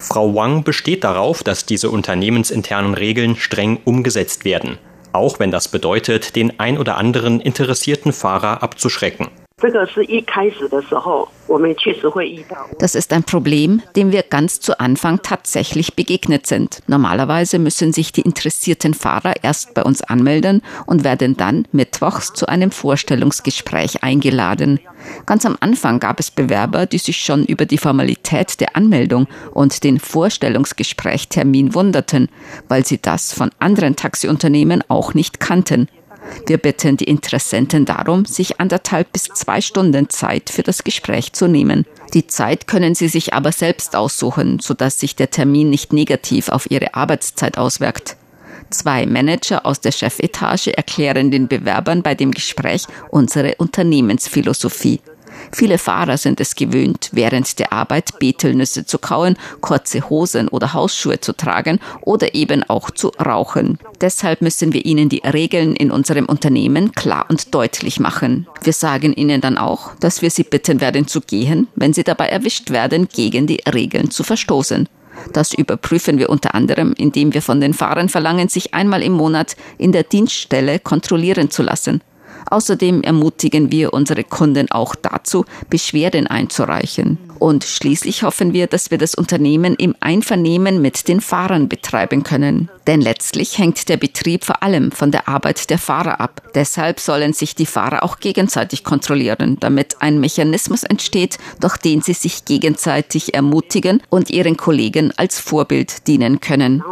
Frau 0.03 0.35
Wang 0.35 0.65
besteht 0.65 1.05
darauf, 1.05 1.43
dass 1.43 1.67
diese 1.67 1.91
unternehmensinternen 1.91 2.95
Regeln 2.95 3.37
streng 3.37 3.81
umgesetzt 3.85 4.45
werden, 4.45 4.79
auch 5.13 5.39
wenn 5.39 5.51
das 5.51 5.69
bedeutet, 5.69 6.37
den 6.37 6.59
ein 6.59 6.79
oder 6.79 6.97
anderen 6.97 7.41
interessierten 7.41 8.13
Fahrer 8.13 8.63
abzuschrecken. 8.63 9.29
Das 12.79 12.95
ist 12.95 13.13
ein 13.13 13.25
Problem, 13.25 13.83
dem 13.97 14.13
wir 14.13 14.23
ganz 14.23 14.61
zu 14.61 14.79
Anfang 14.81 15.21
tatsächlich 15.23 15.95
begegnet 15.95 16.47
sind. 16.47 16.81
Normalerweise 16.87 17.59
müssen 17.59 17.93
sich 17.93 18.13
die 18.13 18.23
interessierten 18.23 18.95
Fahrer 18.95 19.35
erst 19.43 19.75
bei 19.75 19.83
uns 19.83 20.03
anmelden 20.03 20.63
und 20.87 21.05
werden 21.05 21.37
dann 21.37 21.67
mittwochs 21.73 22.33
zu 22.33 22.47
einem 22.47 22.71
Vorstellungsgespräch 22.71 24.03
eingeladen. 24.03 24.81
Ganz 25.27 25.45
am 25.45 25.57
Anfang 25.61 26.01
gab 26.01 26.21
es 26.21 26.31
Bewerber, 26.31 26.87
die 26.87 26.99
sich 26.99 27.19
schon 27.19 27.45
über 27.45 27.67
die 27.67 27.79
Formalität 27.79 28.61
der 28.61 28.77
Anmeldung 28.77 29.27
und 29.53 29.85
den 29.85 29.99
Vorstellungsgesprächtermin 29.99 31.75
wunderten, 31.75 32.29
weil 32.69 32.85
sie 32.87 33.01
das 33.01 33.33
von 33.33 33.51
anderen 33.59 33.97
Taxiunternehmen 33.97 34.85
auch 34.89 35.15
nicht 35.15 35.41
kannten. 35.41 35.89
Wir 36.47 36.59
bitten 36.59 36.97
die 36.97 37.05
Interessenten 37.05 37.85
darum, 37.85 38.25
sich 38.25 38.61
anderthalb 38.61 39.13
bis 39.13 39.25
zwei 39.25 39.61
Stunden 39.61 40.09
Zeit 40.09 40.51
für 40.51 40.63
das 40.63 40.85
Gespräch 40.85 41.33
zu 41.33 41.49
nehmen. 41.49 41.87
Die 42.15 42.27
Zeit 42.27 42.67
können 42.67 42.95
sie 42.95 43.09
sich 43.09 43.35
aber 43.35 43.53
selbst 43.53 43.95
aussuchen, 43.95 44.59
sodass 44.61 44.99
sich 44.99 45.17
der 45.17 45.31
Termin 45.31 45.71
nicht 45.71 45.93
negativ 45.93 46.49
auf 46.49 46.71
ihre 46.71 46.95
Arbeitszeit 46.95 47.59
auswirkt. 47.59 48.17
Zwei 48.71 49.05
Manager 49.07 49.67
aus 49.67 49.81
der 49.81 49.93
Chefetage 49.93 50.69
erklären 50.69 51.31
den 51.31 51.49
Bewerbern 51.49 52.03
bei 52.03 52.15
dem 52.15 52.31
Gespräch 52.31 52.87
unsere 53.11 53.57
Unternehmensphilosophie. 53.57 55.01
Viele 55.53 55.79
Fahrer 55.79 56.17
sind 56.17 56.41
es 56.41 56.55
gewöhnt, 56.55 57.11
während 57.13 57.59
der 57.59 57.73
Arbeit 57.73 58.19
Betelnüsse 58.19 58.87
zu 58.87 58.99
kauen, 58.99 59.37
kurze 59.61 60.09
Hosen 60.09 60.49
oder 60.49 60.73
Hausschuhe 60.73 61.21
zu 61.21 61.33
tragen 61.33 61.81
oder 62.03 62.35
eben 62.35 62.63
auch 62.65 62.91
zu 62.91 63.09
rauchen. 63.09 63.79
Deshalb 64.01 64.43
müssen 64.43 64.73
wir 64.73 64.85
ihnen 64.85 65.09
die 65.09 65.23
Regeln 65.25 65.75
in 65.75 65.91
unserem 65.91 66.27
Unternehmen 66.27 66.93
klar 66.93 67.27
und 67.29 67.55
deutlich 67.55 68.01
machen. 68.01 68.47
Wir 68.63 68.73
sagen 68.73 69.13
ihnen 69.13 69.41
dann 69.41 69.59
auch, 69.59 69.95
dass 69.97 70.23
wir 70.23 70.31
sie 70.31 70.45
bitten 70.45 70.81
werden 70.81 71.07
zu 71.07 71.21
gehen, 71.21 71.69
wenn 71.75 71.93
sie 71.93 72.05
dabei 72.05 72.29
erwischt 72.29 72.71
werden, 72.71 73.09
gegen 73.09 73.47
die 73.47 73.61
Regeln 73.73 74.11
zu 74.11 74.23
verstoßen. 74.23 74.89
Das 75.33 75.53
überprüfen 75.53 76.19
wir 76.19 76.31
unter 76.31 76.55
anderem, 76.55 76.95
indem 76.97 77.35
wir 77.35 77.43
von 77.43 77.61
den 77.61 77.75
Fahrern 77.75 78.09
verlangen, 78.09 78.49
sich 78.49 78.75
einmal 78.75 79.03
im 79.03 79.13
Monat 79.13 79.57
in 79.77 79.93
der 79.93 80.05
Dienststelle 80.05 80.79
kontrollieren 80.79 81.51
zu 81.51 81.63
lassen. 81.63 82.01
Außerdem 82.51 83.03
ermutigen 83.03 83.73
wir 83.73 83.93
unsere 83.93 84.25
Kunden 84.25 84.71
auch 84.71 84.95
dazu, 84.95 85.45
Beschwerden 85.69 86.27
einzureichen. 86.27 87.19
Und 87.41 87.65
schließlich 87.65 88.23
hoffen 88.23 88.53
wir, 88.53 88.67
dass 88.67 88.91
wir 88.91 88.99
das 88.99 89.15
Unternehmen 89.15 89.75
im 89.75 89.95
Einvernehmen 90.01 90.83
mit 90.83 91.09
den 91.09 91.23
Fahrern 91.23 91.71
betreiben 91.71 92.23
können. 92.23 92.69
Denn 92.87 93.01
letztlich 93.01 93.57
hängt 93.57 93.89
der 93.89 93.97
Betrieb 93.97 94.45
vor 94.45 94.63
allem 94.63 94.93
von 94.93 95.11
der 95.11 95.27
Arbeit 95.27 95.71
der 95.71 95.79
Fahrer 95.79 96.21
ab. 96.21 96.43
Deshalb 96.55 97.01
sollen 97.01 97.33
sich 97.33 97.55
die 97.55 97.65
Fahrer 97.65 98.03
auch 98.03 98.19
gegenseitig 98.19 98.85
kontrollieren, 98.85 99.57
damit 99.59 99.97
ein 100.01 100.21
Mechanismus 100.21 100.83
entsteht, 100.83 101.39
durch 101.61 101.79
den 101.79 102.03
sie 102.03 102.13
sich 102.13 102.45
gegenseitig 102.45 103.33
ermutigen 103.33 104.03
und 104.11 104.29
ihren 104.29 104.59
Kollegen 104.59 105.13
als 105.17 105.41
Vorbild 105.41 106.07
dienen 106.09 106.41
können. 106.41 106.83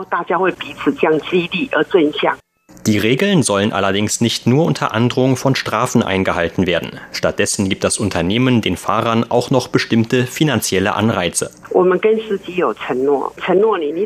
Die 2.87 2.99
Regeln 2.99 3.43
sollen 3.43 3.73
allerdings 3.73 4.21
nicht 4.21 4.47
nur 4.47 4.65
unter 4.65 4.95
Androhung 4.95 5.37
von 5.37 5.55
Strafen 5.55 6.03
eingehalten 6.03 6.67
werden. 6.67 7.01
Stattdessen 7.13 7.69
gibt 7.69 7.85
das 7.85 7.99
Unternehmen 7.99 8.63
den 8.63 8.77
Fahrern 8.77 9.25
auch 9.29 9.51
noch 9.51 9.69
bestimmte 9.69 10.27
finanzielle 10.27 10.95
Anreize. 10.95 11.51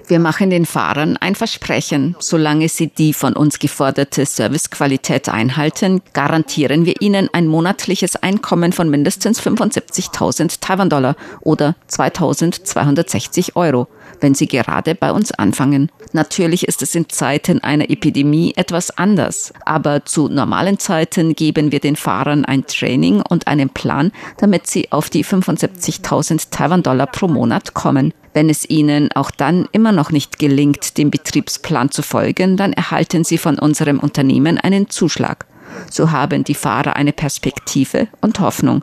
Wir 0.09 0.19
machen 0.19 0.51
den 0.51 0.67
Fahrern 0.67 1.17
ein 1.17 1.35
Versprechen. 1.35 2.17
Solange 2.19 2.69
sie 2.69 2.89
die 2.89 3.13
von 3.13 3.35
uns 3.35 3.59
geforderte 3.59 4.27
Servicequalität 4.27 5.29
einhalten, 5.29 6.03
garantieren 6.13 6.85
wir 6.85 7.01
ihnen 7.01 7.31
ein 7.33 7.47
monatliches 7.47 8.17
Einkommen 8.17 8.73
von 8.73 8.91
mindestens 8.91 9.41
75.000 9.41 10.59
Taiwan-Dollar 10.61 11.17
oder 11.41 11.77
2.260 11.89 13.55
Euro 13.55 13.87
wenn 14.21 14.35
sie 14.35 14.47
gerade 14.47 14.95
bei 14.95 15.13
uns 15.13 15.33
anfangen. 15.33 15.91
Natürlich 16.13 16.69
ist 16.69 16.83
es 16.83 16.95
in 16.95 17.09
Zeiten 17.09 17.63
einer 17.63 17.91
Epidemie 17.91 18.53
etwas 18.57 18.97
anders, 18.97 19.53
aber 19.65 20.05
zu 20.05 20.29
normalen 20.29 20.79
Zeiten 20.79 21.35
geben 21.35 21.73
wir 21.73 21.81
den 21.81 21.97
Fahrern 21.97 22.45
ein 22.45 22.67
Training 22.67 23.23
und 23.29 23.47
einen 23.47 23.71
Plan, 23.71 24.13
damit 24.39 24.67
sie 24.67 24.93
auf 24.93 25.11
die 25.11 25.25
75.000 25.25 26.49
Taiwan-Dollar 26.51 27.07
pro 27.07 27.29
Monat 27.29 27.75
kommen. 27.75 28.13
Wenn 28.35 28.49
es 28.49 28.69
ihnen 28.69 29.11
auch 29.13 29.31
dann 29.31 29.69
immer 29.73 29.93
noch 29.93 30.11
nicht 30.11 30.39
gelingt, 30.39 30.97
dem 30.97 31.11
Betriebsplan 31.11 31.91
zu 31.91 32.03
folgen, 32.03 32.57
dann 32.57 32.73
erhalten 32.73 33.25
sie 33.25 33.39
von 33.39 33.59
unserem 33.59 33.99
Unternehmen 33.99 34.59
einen 34.59 34.89
Zuschlag. 34.89 35.47
So 35.91 36.11
haben 36.11 36.45
die 36.45 36.55
Fahrer 36.55 36.97
eine 36.97 37.13
Perspektive 37.13 38.09
und 38.21 38.41
Hoffnung. 38.41 38.83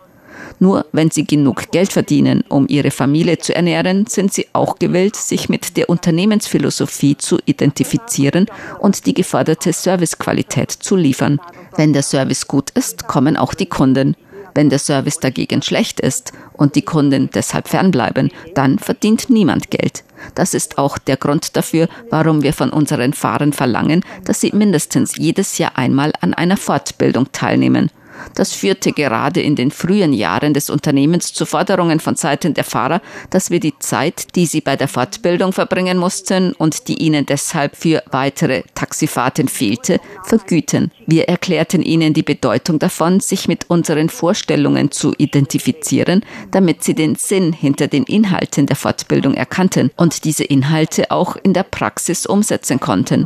Nur 0.60 0.86
wenn 0.91 1.12
sie 1.12 1.25
genug 1.25 1.72
Geld 1.72 1.91
verdienen, 1.91 2.43
um 2.50 2.67
ihre 2.67 2.91
Familie 2.91 3.38
zu 3.38 3.55
ernähren, 3.55 4.05
sind 4.08 4.34
sie 4.34 4.48
auch 4.53 4.77
gewillt, 4.77 5.15
sich 5.15 5.50
mit 5.50 5.77
der 5.77 5.89
Unternehmensphilosophie 5.89 7.17
zu 7.17 7.39
identifizieren 7.46 8.48
und 8.79 9.05
die 9.05 9.13
geforderte 9.13 9.74
Servicequalität 9.74 10.72
zu 10.72 10.96
liefern. 10.96 11.39
Wenn 11.75 11.93
der 11.93 12.03
Service 12.03 12.48
gut 12.48 12.72
ist, 12.72 13.08
kommen 13.08 13.38
auch 13.38 13.53
die 13.53 13.67
Kunden. 13.67 14.15
Wenn 14.55 14.69
der 14.69 14.79
Service 14.79 15.19
dagegen 15.19 15.62
schlecht 15.62 16.00
ist 16.00 16.34
und 16.53 16.75
die 16.75 16.81
Kunden 16.81 17.29
deshalb 17.34 17.67
fernbleiben, 17.67 18.31
dann 18.55 18.79
verdient 18.79 19.29
niemand 19.29 19.69
Geld. 19.69 20.03
Das 20.36 20.53
ist 20.53 20.77
auch 20.77 20.98
der 20.98 21.17
Grund 21.17 21.55
dafür, 21.55 21.88
warum 22.10 22.43
wir 22.43 22.53
von 22.53 22.72
unseren 22.72 23.13
Fahrern 23.13 23.53
verlangen, 23.53 24.03
dass 24.25 24.41
sie 24.41 24.51
mindestens 24.53 25.15
jedes 25.17 25.58
Jahr 25.58 25.77
einmal 25.77 26.12
an 26.19 26.34
einer 26.34 26.58
Fortbildung 26.58 27.31
teilnehmen. 27.31 27.89
Das 28.35 28.53
führte 28.53 28.91
gerade 28.91 29.41
in 29.41 29.55
den 29.55 29.71
frühen 29.71 30.13
Jahren 30.13 30.53
des 30.53 30.69
Unternehmens 30.69 31.33
zu 31.33 31.45
Forderungen 31.45 31.99
von 31.99 32.15
Seiten 32.15 32.53
der 32.53 32.63
Fahrer, 32.63 33.01
dass 33.29 33.49
wir 33.49 33.59
die 33.59 33.77
Zeit, 33.79 34.35
die 34.35 34.45
sie 34.45 34.61
bei 34.61 34.75
der 34.75 34.88
Fortbildung 34.88 35.53
verbringen 35.53 35.97
mussten 35.97 36.53
und 36.53 36.88
die 36.88 37.01
ihnen 37.01 37.25
deshalb 37.25 37.75
für 37.75 38.03
weitere 38.11 38.63
Taxifahrten 38.75 39.47
fehlte, 39.47 39.99
vergüten. 40.23 40.91
Wir 41.07 41.27
erklärten 41.27 41.81
ihnen 41.81 42.13
die 42.13 42.23
Bedeutung 42.23 42.79
davon, 42.79 43.19
sich 43.19 43.47
mit 43.47 43.69
unseren 43.69 44.09
Vorstellungen 44.09 44.91
zu 44.91 45.13
identifizieren, 45.17 46.23
damit 46.51 46.83
sie 46.83 46.93
den 46.93 47.15
Sinn 47.15 47.53
hinter 47.53 47.88
den 47.88 48.03
Inhalten 48.03 48.65
der 48.65 48.75
Fortbildung 48.75 49.33
erkannten 49.33 49.91
und 49.97 50.23
diese 50.23 50.43
Inhalte 50.43 51.11
auch 51.11 51.35
in 51.35 51.53
der 51.53 51.63
Praxis 51.63 52.25
umsetzen 52.25 52.79
konnten. 52.79 53.25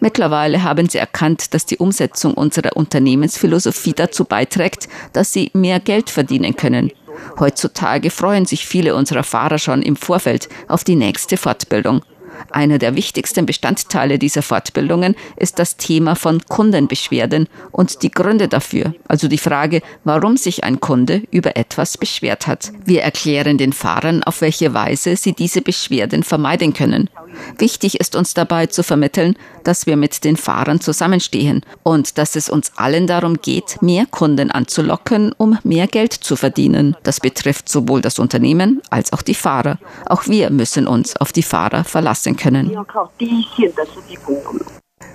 Mittlerweile 0.00 0.62
haben 0.62 0.88
sie 0.88 0.98
erkannt, 0.98 1.54
dass 1.54 1.66
die 1.66 1.78
Umsetzung 1.78 2.34
unserer 2.34 2.76
Unternehmensphilosophie 2.76 3.92
dazu 3.92 4.24
beiträgt, 4.24 4.88
dass 5.12 5.32
sie 5.32 5.50
mehr 5.54 5.80
Geld 5.80 6.10
verdienen 6.10 6.56
können. 6.56 6.92
Heutzutage 7.38 8.10
freuen 8.10 8.46
sich 8.46 8.66
viele 8.66 8.94
unserer 8.94 9.22
Fahrer 9.22 9.58
schon 9.58 9.82
im 9.82 9.96
Vorfeld 9.96 10.48
auf 10.68 10.84
die 10.84 10.96
nächste 10.96 11.36
Fortbildung. 11.36 12.02
Einer 12.50 12.78
der 12.78 12.94
wichtigsten 12.96 13.46
Bestandteile 13.46 14.18
dieser 14.18 14.42
Fortbildungen 14.42 15.16
ist 15.36 15.58
das 15.58 15.76
Thema 15.76 16.14
von 16.14 16.42
Kundenbeschwerden 16.48 17.48
und 17.72 18.02
die 18.02 18.10
Gründe 18.10 18.48
dafür, 18.48 18.94
also 19.08 19.28
die 19.28 19.38
Frage, 19.38 19.82
warum 20.04 20.36
sich 20.36 20.64
ein 20.64 20.80
Kunde 20.80 21.22
über 21.30 21.56
etwas 21.56 21.98
beschwert 21.98 22.46
hat. 22.46 22.72
Wir 22.84 23.02
erklären 23.02 23.58
den 23.58 23.72
Fahrern, 23.72 24.22
auf 24.22 24.40
welche 24.40 24.74
Weise 24.74 25.16
sie 25.16 25.32
diese 25.32 25.62
Beschwerden 25.62 26.22
vermeiden 26.22 26.72
können. 26.72 27.10
Wichtig 27.58 28.00
ist 28.00 28.16
uns 28.16 28.34
dabei 28.34 28.66
zu 28.66 28.82
vermitteln, 28.82 29.36
dass 29.64 29.86
wir 29.86 29.96
mit 29.96 30.24
den 30.24 30.36
Fahrern 30.36 30.80
zusammenstehen 30.80 31.62
und 31.82 32.18
dass 32.18 32.36
es 32.36 32.48
uns 32.48 32.72
allen 32.76 33.06
darum 33.06 33.36
geht, 33.40 33.82
mehr 33.82 34.06
Kunden 34.06 34.50
anzulocken, 34.50 35.32
um 35.36 35.58
mehr 35.64 35.86
Geld 35.86 36.12
zu 36.12 36.36
verdienen. 36.36 36.96
Das 37.02 37.20
betrifft 37.20 37.68
sowohl 37.68 38.00
das 38.00 38.18
Unternehmen 38.18 38.80
als 38.90 39.12
auch 39.12 39.22
die 39.22 39.34
Fahrer. 39.34 39.78
Auch 40.06 40.26
wir 40.26 40.50
müssen 40.50 40.86
uns 40.86 41.16
auf 41.16 41.32
die 41.32 41.42
Fahrer 41.42 41.84
verlassen 41.84 42.25
können. 42.34 42.76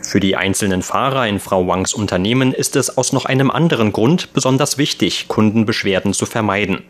Für 0.02 0.20
die 0.20 0.36
einzelnen 0.36 0.82
Fahrer 0.82 1.28
in 1.28 1.40
Frau 1.40 1.68
Wangs 1.68 1.94
Unternehmen 1.94 2.54
ist 2.54 2.76
es 2.76 2.98
aus 2.98 3.12
noch 3.12 3.26
einem 3.26 3.52
anderen 3.52 3.92
Grund 3.92 4.34
besonders 4.34 4.78
wichtig, 4.78 5.28
Kundenbeschwerden 5.28 6.14
zu 6.14 6.26
vermeiden. 6.26 6.84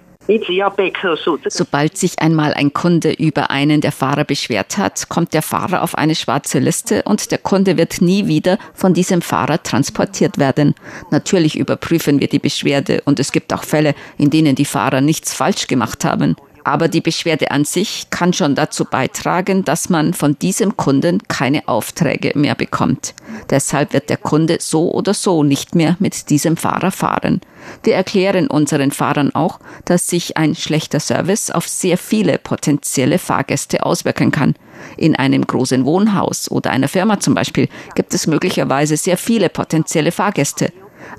Sobald 1.50 1.98
sich 1.98 2.20
einmal 2.20 2.54
ein 2.54 2.74
Kunde 2.74 3.12
über 3.12 3.50
einen 3.50 3.82
der 3.82 3.92
Fahrer 3.92 4.24
beschwert 4.24 4.78
hat, 4.78 5.10
kommt 5.10 5.34
der 5.34 5.42
Fahrer 5.42 5.82
auf 5.82 5.96
eine 5.96 6.16
schwarze 6.16 6.60
Liste 6.60 7.04
und 7.04 7.32
der 7.32 7.40
Kunde 7.40 7.76
wird 7.76 8.02
nie 8.02 8.28
wieder 8.28 8.58
von 8.74 8.94
diesem 8.94 9.22
Fahrer 9.22 9.62
transportiert 9.64 10.38
werden. 10.38 10.76
Natürlich 11.10 11.58
überprüfen 11.58 12.20
wir 12.20 12.28
die 12.28 12.40
Beschwerde 12.40 13.02
und 13.06 13.20
es 13.20 13.32
gibt 13.32 13.52
auch 13.52 13.64
Fälle, 13.64 13.96
in 14.18 14.30
denen 14.30 14.56
die 14.56 14.66
Fahrer 14.66 15.02
nichts 15.02 15.34
falsch 15.34 15.68
gemacht 15.68 16.06
haben. 16.06 16.36
Aber 16.63 16.88
die 16.88 17.02
Beschwerde 17.02 17.52
an 17.52 17.65
sich 17.65 18.10
kann 18.10 18.34
schon 18.34 18.56
dazu 18.56 18.86
beitragen, 18.86 19.65
dass 19.65 19.89
man 19.89 20.13
von 20.13 20.38
diesem 20.39 20.78
Kunden 20.78 21.24
keine 21.28 21.67
Aufträge 21.67 22.38
mehr 22.38 22.56
bekommt. 22.56 23.13
Deshalb 23.50 23.93
wird 23.93 24.10
der 24.10 24.17
Kunde 24.17 24.58
so 24.60 24.91
oder 24.91 25.13
so 25.13 25.43
nicht 25.43 25.76
mehr 25.76 25.95
mit 26.00 26.30
diesem 26.30 26.58
Fahrer 26.58 26.91
fahren. 26.91 27.41
Wir 27.84 27.95
erklären 27.95 28.47
unseren 28.47 28.91
Fahrern 28.91 29.34
auch, 29.34 29.60
dass 29.86 30.08
sich 30.08 30.38
ein 30.38 30.56
schlechter 30.56 31.00
Service 31.00 31.52
auf 31.52 31.67
sehr 31.67 31.97
viele 31.97 32.38
potenzielle 32.38 33.19
Fahrgäste 33.19 33.86
auswirken 33.86 34.32
kann. 34.32 34.56
In 34.97 35.15
einem 35.15 35.45
großen 35.45 35.86
Wohnhaus 35.86 36.50
oder 36.50 36.71
einer 36.71 36.88
Firma 36.88 37.19
zum 37.19 37.36
Beispiel 37.36 37.69
gibt 37.95 38.13
es 38.13 38.28
möglicherweise 38.28 38.97
sehr 38.97 39.17
viele 39.17 39.50
potenzielle 39.50 40.12
Fahrgäste. 40.12 40.71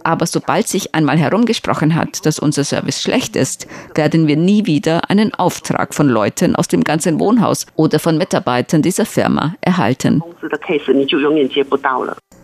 Aber 0.05 0.27
sobald 0.27 0.68
sich 0.68 0.95
einmal 0.95 1.18
herumgesprochen 1.18 1.95
hat, 1.95 2.25
dass 2.27 2.38
unser 2.38 2.64
Service 2.64 3.03
schlecht 3.03 3.37
ist, 3.37 3.66
werden 3.95 4.27
wir 4.27 4.37
nie 4.37 4.66
wieder 4.66 5.11
einen 5.11 5.35
Auftrag 5.35 5.95
von 5.95 6.09
Leuten 6.09 6.57
aus 6.57 6.68
dem 6.68 6.85
ganzen 6.85 7.21
Wohnhaus 7.21 7.66
oder 7.77 7.99
von 7.99 8.18
Mitarbeitern 8.18 8.83
dieser 8.83 9.07
Firma 9.07 9.55
erhalten. 9.61 10.23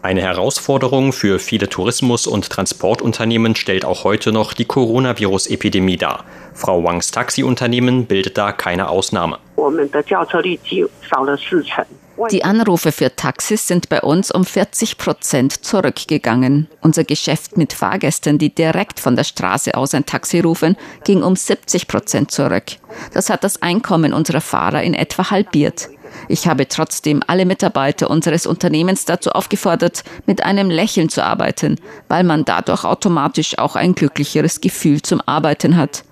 Eine 0.00 0.22
Herausforderung 0.22 1.12
für 1.12 1.40
viele 1.40 1.68
Tourismus- 1.68 2.28
und 2.28 2.48
Transportunternehmen 2.48 3.56
stellt 3.56 3.84
auch 3.84 4.04
heute 4.04 4.30
noch 4.30 4.54
die 4.54 4.64
Coronavirus-Epidemie 4.64 5.96
dar. 5.96 6.24
Frau 6.54 6.84
Wangs 6.84 7.10
Taxiunternehmen 7.10 8.06
bildet 8.06 8.38
da 8.38 8.52
keine 8.52 8.88
Ausnahme. 8.90 9.38
Die 12.32 12.44
Anrufe 12.44 12.90
für 12.90 13.14
Taxis 13.14 13.68
sind 13.68 13.88
bei 13.88 14.00
uns 14.00 14.32
um 14.32 14.44
40 14.44 14.98
Prozent 14.98 15.64
zurückgegangen. 15.64 16.66
Unser 16.80 17.04
Geschäft 17.04 17.56
mit 17.56 17.72
Fahrgästen, 17.72 18.38
die 18.38 18.52
direkt 18.52 18.98
von 18.98 19.14
der 19.14 19.22
Straße 19.22 19.74
aus 19.76 19.94
ein 19.94 20.04
Taxi 20.04 20.40
rufen, 20.40 20.76
ging 21.04 21.22
um 21.22 21.36
70 21.36 21.86
Prozent 21.86 22.32
zurück. 22.32 22.64
Das 23.14 23.30
hat 23.30 23.44
das 23.44 23.62
Einkommen 23.62 24.12
unserer 24.12 24.40
Fahrer 24.40 24.82
in 24.82 24.94
etwa 24.94 25.30
halbiert. 25.30 25.90
Ich 26.28 26.48
habe 26.48 26.66
trotzdem 26.66 27.22
alle 27.26 27.46
Mitarbeiter 27.46 28.10
unseres 28.10 28.46
Unternehmens 28.46 29.04
dazu 29.04 29.30
aufgefordert, 29.30 30.02
mit 30.26 30.42
einem 30.42 30.70
Lächeln 30.70 31.08
zu 31.08 31.24
arbeiten, 31.24 31.76
weil 32.08 32.24
man 32.24 32.44
dadurch 32.44 32.84
automatisch 32.84 33.58
auch 33.58 33.76
ein 33.76 33.94
glücklicheres 33.94 34.60
Gefühl 34.60 35.02
zum 35.02 35.20
Arbeiten 35.24 35.76
hat. 35.76 36.02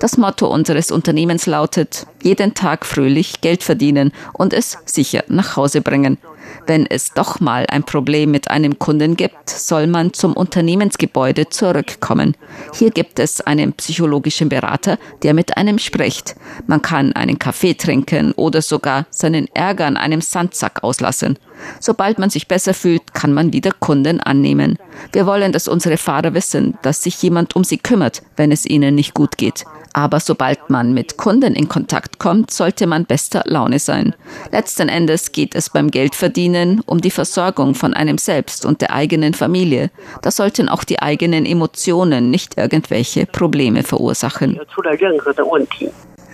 Das 0.00 0.16
Motto 0.16 0.46
unseres 0.46 0.90
Unternehmens 0.90 1.46
lautet, 1.46 2.06
jeden 2.22 2.54
Tag 2.54 2.84
fröhlich 2.84 3.40
Geld 3.40 3.62
verdienen 3.62 4.12
und 4.32 4.52
es 4.52 4.78
sicher 4.84 5.24
nach 5.28 5.56
Hause 5.56 5.80
bringen. 5.80 6.18
Wenn 6.66 6.86
es 6.86 7.12
doch 7.12 7.40
mal 7.40 7.64
ein 7.70 7.84
Problem 7.84 8.30
mit 8.30 8.50
einem 8.50 8.78
Kunden 8.78 9.16
gibt, 9.16 9.50
soll 9.50 9.86
man 9.86 10.12
zum 10.12 10.32
Unternehmensgebäude 10.32 11.48
zurückkommen. 11.48 12.36
Hier 12.74 12.90
gibt 12.90 13.18
es 13.18 13.40
einen 13.40 13.72
psychologischen 13.74 14.48
Berater, 14.48 14.98
der 15.22 15.34
mit 15.34 15.56
einem 15.56 15.78
spricht. 15.78 16.34
Man 16.66 16.82
kann 16.82 17.12
einen 17.12 17.38
Kaffee 17.38 17.74
trinken 17.74 18.32
oder 18.32 18.62
sogar 18.62 19.06
seinen 19.10 19.48
Ärger 19.54 19.86
an 19.86 19.96
einem 19.96 20.20
Sandsack 20.20 20.82
auslassen. 20.82 21.38
Sobald 21.80 22.18
man 22.18 22.30
sich 22.30 22.48
besser 22.48 22.74
fühlt, 22.74 23.14
kann 23.14 23.32
man 23.32 23.52
wieder 23.52 23.70
Kunden 23.72 24.20
annehmen. 24.20 24.78
Wir 25.12 25.26
wollen, 25.26 25.52
dass 25.52 25.68
unsere 25.68 25.96
Fahrer 25.96 26.34
wissen, 26.34 26.76
dass 26.82 27.02
sich 27.02 27.22
jemand 27.22 27.56
um 27.56 27.64
sie 27.64 27.78
kümmert, 27.78 28.22
wenn 28.36 28.52
es 28.52 28.66
ihnen 28.66 28.94
nicht 28.94 29.14
gut 29.14 29.38
geht. 29.38 29.64
Aber 29.96 30.20
sobald 30.20 30.68
man 30.68 30.92
mit 30.92 31.16
Kunden 31.16 31.54
in 31.54 31.70
Kontakt 31.70 32.18
kommt, 32.18 32.50
sollte 32.50 32.86
man 32.86 33.06
bester 33.06 33.42
Laune 33.46 33.78
sein. 33.78 34.14
Letzten 34.52 34.90
Endes 34.90 35.32
geht 35.32 35.54
es 35.54 35.70
beim 35.70 35.90
Geldverdienen 35.90 36.82
um 36.84 37.00
die 37.00 37.10
Versorgung 37.10 37.74
von 37.74 37.94
einem 37.94 38.18
selbst 38.18 38.66
und 38.66 38.82
der 38.82 38.92
eigenen 38.92 39.32
Familie. 39.32 39.90
Da 40.20 40.30
sollten 40.30 40.68
auch 40.68 40.84
die 40.84 41.00
eigenen 41.00 41.46
Emotionen 41.46 42.30
nicht 42.30 42.58
irgendwelche 42.58 43.24
Probleme 43.24 43.84
verursachen. 43.84 44.60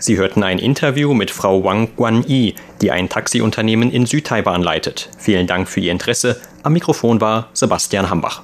Sie 0.01 0.17
hörten 0.17 0.43
ein 0.43 0.59
Interview 0.59 1.15
mit 1.15 1.31
Frau 1.31 1.63
Wang 1.63 1.91
Guan-yi, 1.95 2.57
die 2.81 2.91
ein 2.91 3.09
Taxiunternehmen 3.09 3.93
in 3.93 4.07
Südtaiwan 4.07 4.61
leitet. 4.61 5.09
Vielen 5.19 5.47
Dank 5.47 5.69
für 5.69 5.79
Ihr 5.79 5.93
Interesse. 5.93 6.41
Am 6.65 6.73
Mikrofon 6.73 7.21
war 7.21 7.49
Sebastian 7.53 8.11
Hambach. 8.11 8.43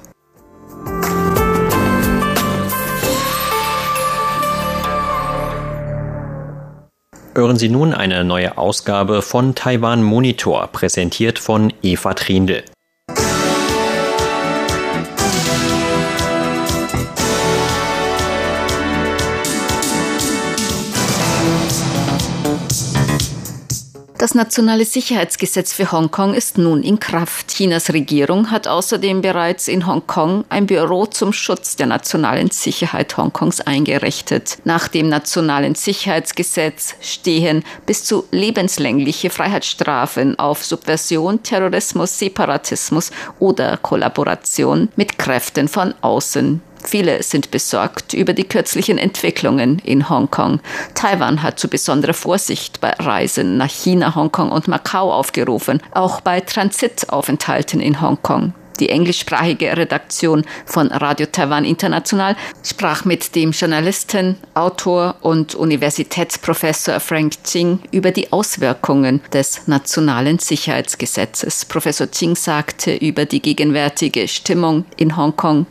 Hören 7.35 7.57
Sie 7.57 7.69
nun 7.69 7.93
eine 7.93 8.23
neue 8.23 8.57
Ausgabe 8.57 9.21
von 9.21 9.53
Taiwan 9.53 10.01
Monitor, 10.01 10.67
präsentiert 10.67 11.37
von 11.37 11.71
Eva 11.83 12.13
Trindl. 12.15 12.63
Das 24.19 24.35
nationale 24.35 24.83
Sicherheitsgesetz 24.83 25.71
für 25.71 25.93
Hongkong 25.93 26.33
ist 26.33 26.57
nun 26.57 26.83
in 26.83 26.99
Kraft. 26.99 27.55
Chinas 27.55 27.93
Regierung 27.93 28.51
hat 28.51 28.67
außerdem 28.67 29.21
bereits 29.21 29.69
in 29.69 29.87
Hongkong 29.87 30.43
ein 30.49 30.65
Büro 30.65 31.05
zum 31.05 31.31
Schutz 31.31 31.77
der 31.77 31.85
nationalen 31.85 32.51
Sicherheit 32.51 33.15
Hongkongs 33.15 33.61
eingerichtet. 33.61 34.57
Nach 34.65 34.89
dem 34.89 35.07
nationalen 35.07 35.73
Sicherheitsgesetz 35.73 36.95
stehen 36.99 37.63
bis 37.85 38.03
zu 38.03 38.25
lebenslängliche 38.31 39.29
Freiheitsstrafen 39.29 40.37
auf 40.37 40.65
Subversion, 40.65 41.41
Terrorismus, 41.41 42.19
Separatismus 42.19 43.11
oder 43.39 43.77
Kollaboration 43.77 44.89
mit 44.97 45.17
Kräften 45.17 45.69
von 45.69 45.93
außen. 46.01 46.61
Viele 46.83 47.23
sind 47.23 47.51
besorgt 47.51 48.13
über 48.13 48.33
die 48.33 48.43
kürzlichen 48.43 48.97
Entwicklungen 48.97 49.79
in 49.79 50.09
Hongkong. 50.09 50.59
Taiwan 50.95 51.43
hat 51.43 51.59
zu 51.59 51.67
besonderer 51.67 52.13
Vorsicht 52.13 52.81
bei 52.81 52.91
Reisen 52.91 53.57
nach 53.57 53.69
China, 53.69 54.15
Hongkong 54.15 54.51
und 54.51 54.67
Macau 54.67 55.11
aufgerufen, 55.11 55.81
auch 55.91 56.21
bei 56.21 56.41
Transitaufenthalten 56.41 57.81
in 57.81 58.01
Hongkong. 58.01 58.53
Die 58.79 58.89
englischsprachige 58.89 59.75
Redaktion 59.75 60.45
von 60.65 60.87
Radio 60.87 61.25
Taiwan 61.25 61.65
International 61.65 62.37
sprach 62.63 63.03
mit 63.03 63.35
dem 63.35 63.51
Journalisten, 63.51 64.37
Autor 64.53 65.15
und 65.21 65.53
Universitätsprofessor 65.53 67.01
Frank 67.01 67.43
Ching 67.43 67.79
über 67.91 68.11
die 68.11 68.31
Auswirkungen 68.31 69.21
des 69.33 69.67
nationalen 69.67 70.39
Sicherheitsgesetzes. 70.39 71.65
Professor 71.65 72.09
Ching 72.09 72.35
sagte 72.35 72.95
über 72.95 73.25
die 73.25 73.41
gegenwärtige 73.41 74.29
Stimmung 74.29 74.85
in 74.95 75.17
Hongkong, 75.17 75.65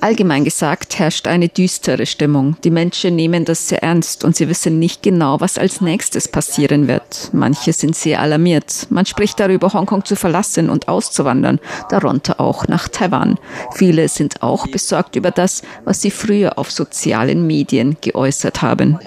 Allgemein 0.00 0.44
gesagt 0.44 0.98
herrscht 0.98 1.26
eine 1.26 1.48
düstere 1.48 2.04
Stimmung. 2.04 2.56
Die 2.62 2.70
Menschen 2.70 3.16
nehmen 3.16 3.44
das 3.44 3.68
sehr 3.68 3.82
ernst 3.82 4.24
und 4.24 4.36
sie 4.36 4.48
wissen 4.48 4.78
nicht 4.78 5.02
genau, 5.02 5.40
was 5.40 5.56
als 5.56 5.80
nächstes 5.80 6.28
passieren 6.28 6.88
wird. 6.88 7.30
Manche 7.32 7.72
sind 7.72 7.96
sehr 7.96 8.20
alarmiert. 8.20 8.86
Man 8.90 9.06
spricht 9.06 9.40
darüber, 9.40 9.72
Hongkong 9.72 10.04
zu 10.04 10.14
verlassen 10.14 10.68
und 10.68 10.88
auszuwandern, 10.88 11.58
darunter 11.88 12.38
auch 12.40 12.68
nach 12.68 12.88
Taiwan. 12.88 13.38
Viele 13.74 14.08
sind 14.08 14.42
auch 14.42 14.66
besorgt 14.66 15.16
über 15.16 15.30
das, 15.30 15.62
was 15.84 16.02
sie 16.02 16.10
früher 16.10 16.58
auf 16.58 16.70
sozialen 16.70 17.46
Medien 17.46 17.96
geäußert 18.00 18.60
haben 18.62 18.98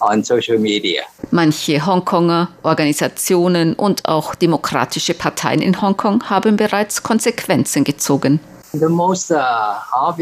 on 0.00 0.22
social 0.24 0.58
media. 0.58 1.02
Manche 1.30 1.84
Hongkonger, 1.84 2.48
Organisationen 2.62 3.74
und 3.74 4.06
auch 4.06 4.34
demokratische 4.34 5.14
Parteien 5.14 5.60
in 5.60 5.80
Hongkong 5.80 6.24
haben 6.28 6.56
bereits 6.56 7.02
Konsequenzen 7.02 7.84
gezogen. 7.84 8.40
Uh, 8.72 8.84
uh, 8.84 10.12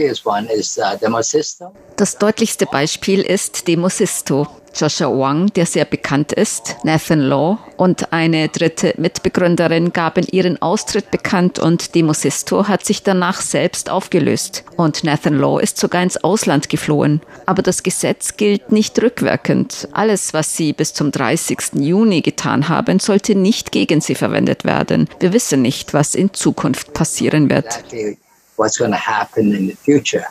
das 1.96 2.18
deutlichste 2.18 2.66
Beispiel 2.66 3.20
ist 3.22 3.66
Demosisto. 3.66 4.46
Joshua 4.74 5.08
Wang, 5.08 5.52
der 5.54 5.66
sehr 5.66 5.84
bekannt 5.84 6.32
ist, 6.32 6.76
Nathan 6.82 7.20
Law 7.20 7.58
und 7.76 8.12
eine 8.12 8.48
dritte 8.48 8.94
Mitbegründerin 8.96 9.92
gaben 9.92 10.26
ihren 10.30 10.60
Austritt 10.60 11.10
bekannt 11.10 11.58
und 11.58 11.94
Demosisto 11.94 12.68
hat 12.68 12.84
sich 12.84 13.02
danach 13.02 13.40
selbst 13.40 13.90
aufgelöst. 13.90 14.64
Und 14.76 15.04
Nathan 15.04 15.38
Law 15.38 15.58
ist 15.58 15.78
sogar 15.78 16.02
ins 16.02 16.22
Ausland 16.22 16.68
geflohen. 16.68 17.20
Aber 17.46 17.62
das 17.62 17.82
Gesetz 17.82 18.36
gilt 18.36 18.72
nicht 18.72 19.00
rückwirkend. 19.00 19.88
Alles, 19.92 20.34
was 20.34 20.56
sie 20.56 20.72
bis 20.72 20.94
zum 20.94 21.12
30. 21.12 21.58
Juni 21.74 22.20
getan 22.20 22.68
haben, 22.68 22.98
sollte 22.98 23.34
nicht 23.34 23.72
gegen 23.72 24.00
sie 24.00 24.14
verwendet 24.14 24.64
werden. 24.64 25.08
Wir 25.20 25.32
wissen 25.32 25.62
nicht, 25.62 25.94
was 25.94 26.14
in 26.14 26.32
Zukunft 26.32 26.94
passieren 26.94 27.50
wird. 27.50 27.84
What's 28.56 28.78
going 28.78 28.92
to 28.92 28.98
happen 28.98 29.52
in 29.52 29.68
the 29.68 29.76
future. 29.76 30.26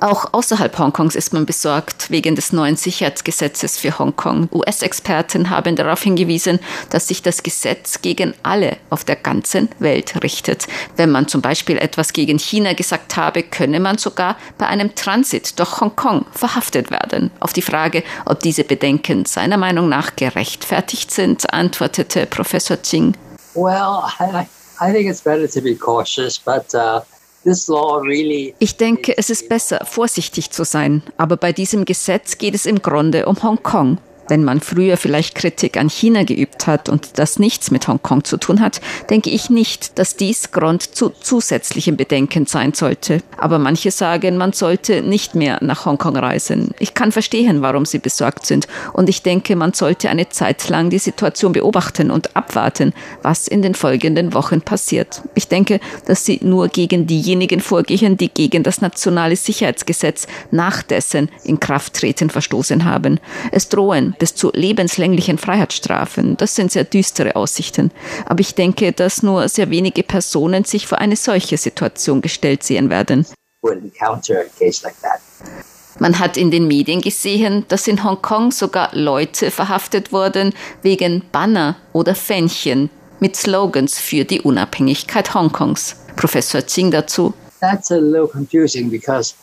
Auch 0.00 0.32
außerhalb 0.32 0.78
Hongkongs 0.78 1.16
ist 1.16 1.32
man 1.32 1.44
besorgt 1.44 2.10
wegen 2.10 2.36
des 2.36 2.52
neuen 2.52 2.76
Sicherheitsgesetzes 2.76 3.76
für 3.78 3.98
Hongkong. 3.98 4.48
US-Experten 4.52 5.50
haben 5.50 5.74
darauf 5.74 6.02
hingewiesen, 6.02 6.60
dass 6.90 7.08
sich 7.08 7.22
das 7.22 7.42
Gesetz 7.42 8.00
gegen 8.00 8.34
alle 8.44 8.76
auf 8.90 9.04
der 9.04 9.16
ganzen 9.16 9.68
Welt 9.80 10.22
richtet. 10.22 10.66
Wenn 10.96 11.10
man 11.10 11.26
zum 11.26 11.42
Beispiel 11.42 11.78
etwas 11.78 12.12
gegen 12.12 12.38
China 12.38 12.74
gesagt 12.74 13.16
habe, 13.16 13.42
könne 13.42 13.80
man 13.80 13.98
sogar 13.98 14.36
bei 14.56 14.66
einem 14.66 14.94
Transit 14.94 15.58
durch 15.58 15.80
Hongkong 15.80 16.26
verhaftet 16.32 16.90
werden. 16.90 17.30
Auf 17.40 17.52
die 17.52 17.62
Frage, 17.62 18.04
ob 18.24 18.40
diese 18.40 18.64
Bedenken 18.64 19.24
seiner 19.24 19.56
Meinung 19.56 19.88
nach 19.88 20.14
gerechtfertigt 20.14 21.10
sind, 21.10 21.52
antwortete 21.52 22.26
Professor 22.26 22.80
Ching. 22.80 23.16
Well, 23.54 24.04
I, 24.20 24.46
I 24.80 24.92
think 24.92 25.10
it's 25.10 25.22
better 25.22 25.48
to 25.48 25.60
be 25.60 25.74
cautious, 25.74 26.38
but 26.38 26.72
uh 26.74 27.00
ich 27.44 28.76
denke, 28.76 29.16
es 29.16 29.30
ist 29.30 29.48
besser, 29.48 29.84
vorsichtig 29.84 30.50
zu 30.50 30.64
sein, 30.64 31.02
aber 31.16 31.36
bei 31.36 31.52
diesem 31.52 31.84
Gesetz 31.84 32.38
geht 32.38 32.54
es 32.54 32.66
im 32.66 32.82
Grunde 32.82 33.26
um 33.26 33.42
Hongkong. 33.42 33.98
Wenn 34.28 34.44
man 34.44 34.60
früher 34.60 34.96
vielleicht 34.96 35.34
Kritik 35.34 35.76
an 35.78 35.88
China 35.88 36.22
geübt 36.22 36.66
hat 36.66 36.88
und 36.88 37.18
das 37.18 37.38
nichts 37.38 37.70
mit 37.70 37.88
Hongkong 37.88 38.24
zu 38.24 38.36
tun 38.36 38.60
hat, 38.60 38.80
denke 39.08 39.30
ich 39.30 39.48
nicht, 39.48 39.98
dass 39.98 40.16
dies 40.16 40.50
Grund 40.50 40.82
zu 40.82 41.10
zusätzlichem 41.10 41.96
Bedenken 41.96 42.46
sein 42.46 42.74
sollte. 42.74 43.22
Aber 43.38 43.58
manche 43.58 43.90
sagen, 43.90 44.36
man 44.36 44.52
sollte 44.52 45.02
nicht 45.02 45.34
mehr 45.34 45.58
nach 45.62 45.86
Hongkong 45.86 46.16
reisen. 46.16 46.74
Ich 46.78 46.94
kann 46.94 47.12
verstehen, 47.12 47.62
warum 47.62 47.86
sie 47.86 47.98
besorgt 47.98 48.44
sind. 48.44 48.68
Und 48.92 49.08
ich 49.08 49.22
denke, 49.22 49.56
man 49.56 49.72
sollte 49.72 50.10
eine 50.10 50.28
Zeit 50.28 50.68
lang 50.68 50.90
die 50.90 50.98
Situation 50.98 51.52
beobachten 51.52 52.10
und 52.10 52.36
abwarten, 52.36 52.92
was 53.22 53.48
in 53.48 53.62
den 53.62 53.74
folgenden 53.74 54.34
Wochen 54.34 54.60
passiert. 54.60 55.22
Ich 55.34 55.48
denke, 55.48 55.80
dass 56.06 56.24
sie 56.24 56.40
nur 56.42 56.68
gegen 56.68 57.06
diejenigen 57.06 57.60
vorgehen, 57.60 58.16
die 58.16 58.28
gegen 58.28 58.62
das 58.62 58.80
nationale 58.82 59.36
Sicherheitsgesetz 59.36 60.26
nach 60.50 60.82
dessen 60.82 61.30
Inkrafttreten 61.44 62.28
verstoßen 62.28 62.84
haben. 62.84 63.20
Es 63.52 63.68
drohen 63.68 64.14
bis 64.18 64.34
zu 64.34 64.50
lebenslänglichen 64.52 65.38
Freiheitsstrafen. 65.38 66.36
Das 66.36 66.54
sind 66.54 66.72
sehr 66.72 66.84
düstere 66.84 67.36
Aussichten. 67.36 67.90
Aber 68.26 68.40
ich 68.40 68.54
denke, 68.54 68.92
dass 68.92 69.22
nur 69.22 69.48
sehr 69.48 69.70
wenige 69.70 70.02
Personen 70.02 70.64
sich 70.64 70.86
vor 70.86 70.98
eine 70.98 71.16
solche 71.16 71.56
Situation 71.56 72.20
gestellt 72.20 72.62
sehen 72.62 72.90
werden. 72.90 73.26
Man 76.00 76.18
hat 76.18 76.36
in 76.36 76.50
den 76.50 76.68
Medien 76.68 77.00
gesehen, 77.00 77.64
dass 77.68 77.88
in 77.88 78.04
Hongkong 78.04 78.52
sogar 78.52 78.90
Leute 78.94 79.50
verhaftet 79.50 80.12
wurden 80.12 80.54
wegen 80.82 81.22
Banner 81.32 81.76
oder 81.92 82.14
Fähnchen 82.14 82.90
mit 83.20 83.34
Slogans 83.34 83.98
für 83.98 84.24
die 84.24 84.40
Unabhängigkeit 84.40 85.34
Hongkongs. 85.34 85.96
Professor 86.14 86.64
Ching 86.64 86.90
dazu. 86.90 87.34
That's 87.60 87.90
a 87.90 87.96
little 87.96 88.28
confusing 88.28 88.90
because 88.90 89.34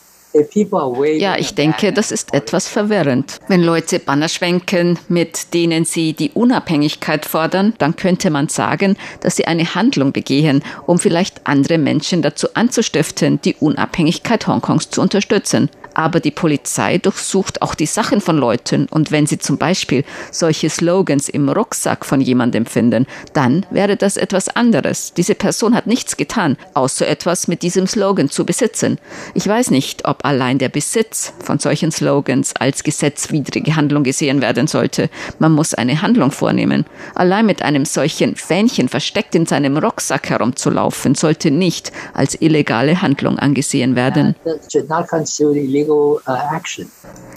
ja, 1.18 1.36
ich 1.38 1.54
denke, 1.54 1.92
das 1.92 2.10
ist 2.10 2.34
etwas 2.34 2.68
verwirrend. 2.68 3.38
Wenn 3.48 3.62
Leute 3.62 3.98
Banner 3.98 4.28
schwenken, 4.28 4.98
mit 5.08 5.54
denen 5.54 5.84
sie 5.84 6.12
die 6.12 6.30
Unabhängigkeit 6.30 7.26
fordern, 7.26 7.74
dann 7.78 7.96
könnte 7.96 8.30
man 8.30 8.48
sagen, 8.48 8.96
dass 9.20 9.36
sie 9.36 9.46
eine 9.46 9.74
Handlung 9.74 10.12
begehen, 10.12 10.62
um 10.86 10.98
vielleicht 10.98 11.46
andere 11.46 11.78
Menschen 11.78 12.22
dazu 12.22 12.48
anzustiften, 12.54 13.40
die 13.42 13.54
Unabhängigkeit 13.56 14.46
Hongkongs 14.46 14.90
zu 14.90 15.00
unterstützen 15.00 15.70
aber 15.96 16.20
die 16.20 16.30
Polizei 16.30 16.98
durchsucht 16.98 17.62
auch 17.62 17.74
die 17.74 17.86
Sachen 17.86 18.20
von 18.20 18.36
Leuten 18.36 18.86
und 18.90 19.10
wenn 19.10 19.26
sie 19.26 19.38
zum 19.38 19.56
Beispiel 19.56 20.04
solche 20.30 20.68
Slogans 20.68 21.28
im 21.28 21.48
Rucksack 21.48 22.04
von 22.04 22.20
jemandem 22.20 22.66
finden, 22.66 23.06
dann 23.32 23.64
wäre 23.70 23.96
das 23.96 24.18
etwas 24.18 24.50
anderes. 24.50 25.14
Diese 25.14 25.34
Person 25.34 25.74
hat 25.74 25.86
nichts 25.86 26.18
getan, 26.18 26.58
außer 26.74 27.08
etwas 27.08 27.48
mit 27.48 27.62
diesem 27.62 27.86
Slogan 27.86 28.28
zu 28.28 28.44
besitzen. 28.44 28.98
Ich 29.32 29.48
weiß 29.48 29.70
nicht, 29.70 30.06
ob 30.06 30.25
allein 30.26 30.58
der 30.58 30.68
Besitz 30.68 31.32
von 31.38 31.58
solchen 31.58 31.92
Slogans 31.92 32.54
als 32.56 32.82
gesetzwidrige 32.82 33.76
Handlung 33.76 34.02
gesehen 34.02 34.40
werden 34.40 34.66
sollte. 34.66 35.08
Man 35.38 35.52
muss 35.52 35.72
eine 35.72 36.02
Handlung 36.02 36.32
vornehmen. 36.32 36.84
Allein 37.14 37.46
mit 37.46 37.62
einem 37.62 37.84
solchen 37.84 38.34
Fähnchen 38.36 38.88
versteckt 38.88 39.34
in 39.34 39.46
seinem 39.46 39.76
Rucksack 39.76 40.28
herumzulaufen, 40.28 41.14
sollte 41.14 41.50
nicht 41.50 41.92
als 42.12 42.40
illegale 42.40 43.00
Handlung 43.00 43.38
angesehen 43.38 43.94
werden. 43.94 44.34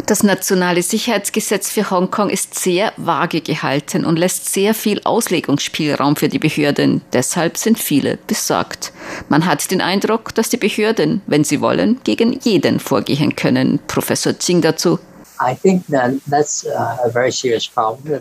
Das 0.10 0.24
nationale 0.24 0.82
Sicherheitsgesetz 0.82 1.70
für 1.70 1.92
Hongkong 1.92 2.32
ist 2.32 2.58
sehr 2.58 2.94
vage 2.98 3.42
gehalten 3.42 4.06
und 4.06 4.18
lässt 4.18 4.52
sehr 4.52 4.74
viel 4.74 5.00
Auslegungsspielraum 5.04 6.16
für 6.16 6.30
die 6.30 6.40
Behörden. 6.40 7.02
Deshalb 7.14 7.58
sind 7.58 7.78
viele 7.78 8.18
besorgt. 8.26 8.92
Man 9.30 9.46
hat 9.46 9.70
den 9.70 9.82
Eindruck, 9.82 10.34
dass 10.34 10.50
die 10.50 10.58
Behörden, 10.58 11.22
wenn 11.28 11.44
sie 11.44 11.62
wollen, 11.62 12.00
gegen 12.04 12.40
jeden 12.42 12.80
vorgehen 12.80 13.36
können. 13.36 13.78
Professor 13.86 14.36
Ching 14.36 14.62
dazu. 14.62 14.98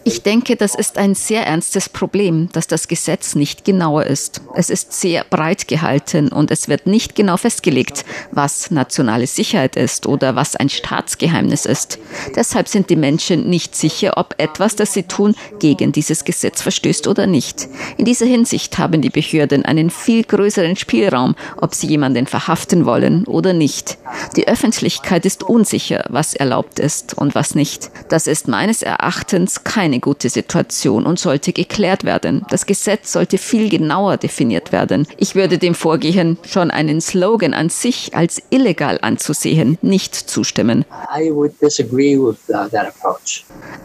Ich 0.05 0.23
denke, 0.23 0.55
das 0.55 0.77
ist 0.77 0.99
ein 0.99 1.17
sehr 1.17 1.47
ernstes 1.47 1.89
Problem, 1.89 2.49
dass 2.53 2.69
das 2.69 2.87
Gesetz 2.87 3.35
nicht 3.35 3.65
genauer 3.65 4.05
ist. 4.05 4.41
Es 4.55 4.71
ist 4.71 4.93
sehr 4.93 5.25
breit 5.25 5.67
gehalten 5.67 6.29
und 6.29 6.53
es 6.53 6.69
wird 6.69 6.87
nicht 6.87 7.17
genau 7.17 7.37
festgelegt, 7.37 8.05
was 8.31 8.71
nationale 8.71 9.27
Sicherheit 9.27 9.75
ist 9.75 10.07
oder 10.07 10.37
was 10.37 10.55
ein 10.55 10.69
Staatsgeheimnis 10.69 11.67
ist. 11.67 11.99
Deshalb 12.37 12.69
sind 12.69 12.89
die 12.89 12.97
Menschen 12.97 13.51
nicht 13.51 13.75
sicher, 13.75 14.13
ob 14.17 14.37
etwas, 14.39 14.77
das 14.77 14.93
sie 14.93 15.03
tun, 15.03 15.35
gegen 15.59 15.91
dieses 15.91 16.25
Gesetz 16.25 16.63
verstößt 16.63 17.09
oder 17.09 17.27
nicht. 17.27 17.69
In 17.97 18.05
dieser 18.05 18.27
Hinsicht 18.27 18.79
haben 18.79 19.03
die 19.03 19.11
Behörden 19.11 19.65
einen 19.65 19.91
viel 19.91 20.23
größeren 20.23 20.77
Spielraum, 20.77 21.35
ob 21.57 21.75
sie 21.75 21.89
jemanden 21.89 22.27
verhaften 22.27 22.87
wollen 22.87 23.25
oder 23.25 23.53
nicht. 23.53 23.99
Die 24.37 24.47
Öffentlichkeit 24.47 25.27
ist 25.27 25.43
unsicher, 25.43 26.05
was 26.09 26.35
erlaubt 26.35 26.79
ist 26.79 27.08
und 27.15 27.35
was 27.35 27.55
nicht. 27.55 27.91
Das 28.09 28.27
ist 28.27 28.49
meines 28.49 28.83
Erachtens 28.83 29.65
keine 29.65 30.01
gute 30.01 30.29
Situation 30.29 31.07
und 31.07 31.19
sollte 31.19 31.53
geklärt 31.53 32.05
werden. 32.05 32.45
Das 32.51 32.67
Gesetz 32.67 33.13
sollte 33.13 33.39
viel 33.39 33.69
genauer 33.69 34.17
definiert 34.17 34.73
werden. 34.73 35.07
Ich 35.17 35.35
würde 35.35 35.59
dem 35.59 35.75
Vorgehen, 35.75 36.39
schon 36.47 36.71
einen 36.71 37.01
Slogan 37.01 37.55
an 37.55 37.69
sich 37.71 38.15
als 38.15 38.43
illegal 38.51 38.99
anzusehen, 39.03 39.79
nicht 39.83 40.15
zustimmen. 40.15 40.85
Uh, 41.17 41.49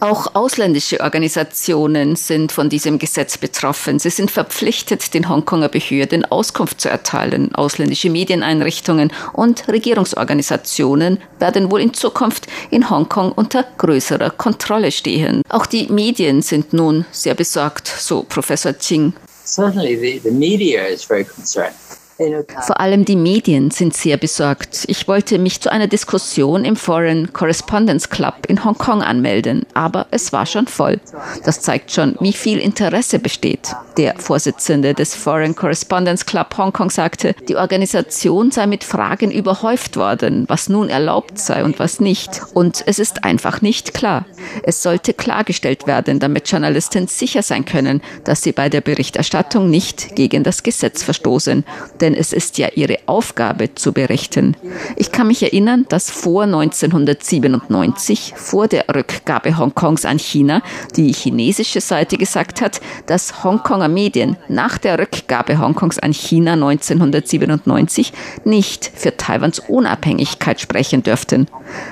Auch 0.00 0.34
ausländische 0.34 1.00
Organisationen 1.00 2.16
sind 2.16 2.52
von 2.52 2.68
diesem 2.68 2.98
Gesetz 2.98 3.38
betroffen. 3.38 3.98
Sie 3.98 4.10
sind 4.10 4.30
verpflichtet, 4.30 5.14
den 5.14 5.28
Hongkonger 5.28 5.68
Behörden 5.68 6.24
Auskunft 6.24 6.80
zu 6.80 6.88
erteilen. 6.88 7.54
Ausländische 7.54 8.10
Medieneinrichtungen 8.10 9.12
und 9.32 9.68
Regierungsorganisationen 9.68 11.18
werden 11.38 11.70
wohl 11.70 11.80
in 11.80 11.94
Zukunft 11.94 12.46
in 12.70 12.90
Hongkong 12.90 13.13
Hongkong 13.14 13.32
unter 13.32 13.64
größerer 13.78 14.30
Kontrolle 14.30 14.90
stehen. 14.90 15.42
Auch 15.48 15.66
die 15.66 15.86
Medien 15.86 16.42
sind 16.42 16.72
nun 16.72 17.04
sehr 17.12 17.34
besorgt, 17.34 17.86
so 17.86 18.24
Professor 18.24 18.76
Ching. 18.76 19.12
Certainly 19.44 19.96
the, 19.96 20.18
the 20.18 20.30
media 20.32 20.86
is 20.86 21.04
very 21.04 21.24
concerned. 21.24 21.74
Vor 22.16 22.80
allem 22.80 23.04
die 23.04 23.16
Medien 23.16 23.72
sind 23.72 23.94
sehr 23.94 24.16
besorgt. 24.16 24.84
Ich 24.86 25.08
wollte 25.08 25.38
mich 25.38 25.60
zu 25.60 25.70
einer 25.70 25.88
Diskussion 25.88 26.64
im 26.64 26.76
Foreign 26.76 27.32
Correspondence 27.32 28.08
Club 28.08 28.46
in 28.46 28.64
Hongkong 28.64 29.02
anmelden, 29.02 29.66
aber 29.74 30.06
es 30.12 30.32
war 30.32 30.46
schon 30.46 30.68
voll. 30.68 31.00
Das 31.44 31.60
zeigt 31.60 31.90
schon, 31.90 32.16
wie 32.20 32.32
viel 32.32 32.60
Interesse 32.60 33.18
besteht. 33.18 33.74
Der 33.96 34.14
Vorsitzende 34.16 34.94
des 34.94 35.16
Foreign 35.16 35.56
Correspondence 35.56 36.24
Club 36.24 36.56
Hongkong 36.56 36.90
sagte, 36.90 37.34
die 37.48 37.56
Organisation 37.56 38.52
sei 38.52 38.66
mit 38.66 38.84
Fragen 38.84 39.32
überhäuft 39.32 39.96
worden, 39.96 40.44
was 40.46 40.68
nun 40.68 40.88
erlaubt 40.88 41.38
sei 41.38 41.64
und 41.64 41.80
was 41.80 41.98
nicht. 41.98 42.42
Und 42.54 42.84
es 42.86 43.00
ist 43.00 43.24
einfach 43.24 43.60
nicht 43.60 43.92
klar. 43.92 44.24
Es 44.62 44.82
sollte 44.82 45.14
klargestellt 45.14 45.88
werden, 45.88 46.20
damit 46.20 46.48
Journalisten 46.48 47.08
sicher 47.08 47.42
sein 47.42 47.64
können, 47.64 48.02
dass 48.22 48.42
sie 48.42 48.52
bei 48.52 48.68
der 48.68 48.82
Berichterstattung 48.82 49.68
nicht 49.68 50.14
gegen 50.14 50.44
das 50.44 50.62
Gesetz 50.62 51.02
verstoßen 51.02 51.64
es 52.12 52.34
ist 52.34 52.58
ja 52.58 52.68
ihre 52.74 52.98
Aufgabe 53.06 53.74
zu 53.74 53.94
berichten. 53.94 54.56
Ich 54.96 55.12
kann 55.12 55.28
mich 55.28 55.42
erinnern, 55.42 55.86
dass 55.88 56.10
vor 56.10 56.42
1997, 56.42 58.34
vor 58.36 58.68
der 58.68 58.84
Rückgabe 58.94 59.56
Hongkongs 59.56 60.04
an 60.04 60.18
China, 60.18 60.60
die 60.96 61.12
chinesische 61.12 61.80
Seite 61.80 62.18
gesagt 62.18 62.60
hat, 62.60 62.82
dass 63.06 63.44
Hongkonger 63.44 63.88
Medien 63.88 64.36
nach 64.48 64.76
der 64.76 64.98
Rückgabe 64.98 65.58
Hongkongs 65.58 65.98
an 65.98 66.12
China 66.12 66.52
1997 66.52 68.12
nicht 68.44 68.90
für 68.94 69.16
Taiwans 69.16 69.60
Unabhängigkeit 69.60 70.60
sprechen 70.60 71.02
dürften. 71.02 71.46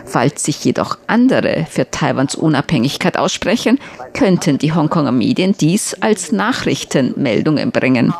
Falls 0.04 0.44
sich 0.44 0.64
jedoch 0.64 0.98
andere 1.06 1.66
für 1.70 1.90
Taiwans 1.90 2.34
Unabhängigkeit 2.34 3.16
aussprechen, 3.16 3.78
könnten 4.12 4.58
die 4.58 4.72
Hongkonger 4.72 5.12
Medien 5.12 5.54
dies 5.58 5.94
als 6.00 6.32
Nachrichtenmeldungen 6.32 7.70
bringen. 7.70 8.12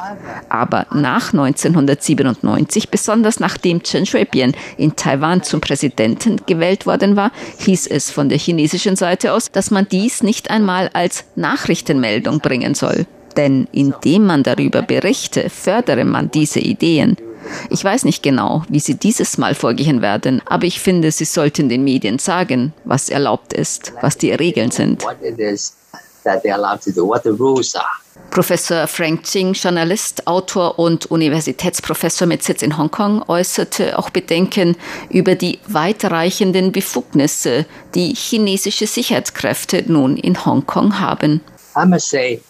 Aber 0.49 0.87
nach 0.93 1.33
1997 1.33 1.82
1997, 1.83 2.89
besonders 2.89 3.41
nachdem 3.41 3.83
Chen 3.83 4.07
Shui-bian 4.07 4.55
in 4.77 4.97
Taiwan 4.97 5.43
zum 5.43 5.61
Präsidenten 5.61 6.41
gewählt 6.47 6.87
worden 6.87 7.17
war, 7.17 7.33
hieß 7.59 7.87
es 7.87 8.11
von 8.11 8.29
der 8.29 8.39
chinesischen 8.39 8.97
Seite 8.97 9.33
aus, 9.33 9.51
dass 9.51 9.71
man 9.71 9.87
dies 9.89 10.23
nicht 10.23 10.51
einmal 10.51 10.91
als 10.93 11.25
Nachrichtenmeldung 11.37 12.41
bringen 12.41 12.75
soll. 12.75 13.07
Denn 13.37 13.69
indem 13.73 14.27
man 14.27 14.43
darüber 14.43 14.83
berichte, 14.83 15.49
fördere 15.49 16.05
man 16.05 16.31
diese 16.31 16.61
Ideen. 16.61 17.17
Ich 17.71 17.83
weiß 17.83 18.05
nicht 18.05 18.23
genau, 18.23 18.63
wie 18.69 18.81
sie 18.81 18.95
dieses 18.95 19.39
Mal 19.39 19.55
vorgehen 19.55 20.01
werden, 20.03 20.43
aber 20.47 20.65
ich 20.65 20.81
finde, 20.81 21.11
sie 21.11 21.25
sollten 21.25 21.69
den 21.69 21.85
Medien 21.85 22.19
sagen, 22.19 22.73
was 22.85 23.09
erlaubt 23.09 23.53
ist, 23.53 23.93
was 24.01 24.17
die 24.17 24.33
Regeln 24.33 24.71
sind. 24.71 25.05
Professor 28.31 28.87
Frank 28.87 29.25
Ching, 29.25 29.53
Journalist, 29.53 30.27
Autor 30.27 30.79
und 30.79 31.07
Universitätsprofessor 31.07 32.27
mit 32.27 32.43
Sitz 32.43 32.63
in 32.63 32.79
Hongkong, 32.79 33.23
äußerte 33.29 33.99
auch 33.99 34.11
Bedenken 34.11 34.77
über 35.11 35.35
die 35.35 35.59
weitreichenden 35.67 36.73
Befugnisse, 36.73 37.67
die 37.95 38.15
chinesische 38.15 38.87
Sicherheitskräfte 38.87 39.85
nun 39.87 40.17
in 40.17 40.45
Hongkong 40.45 40.99
haben. 40.99 41.43
I 41.77 41.87
must 41.87 42.09
say, 42.09 42.41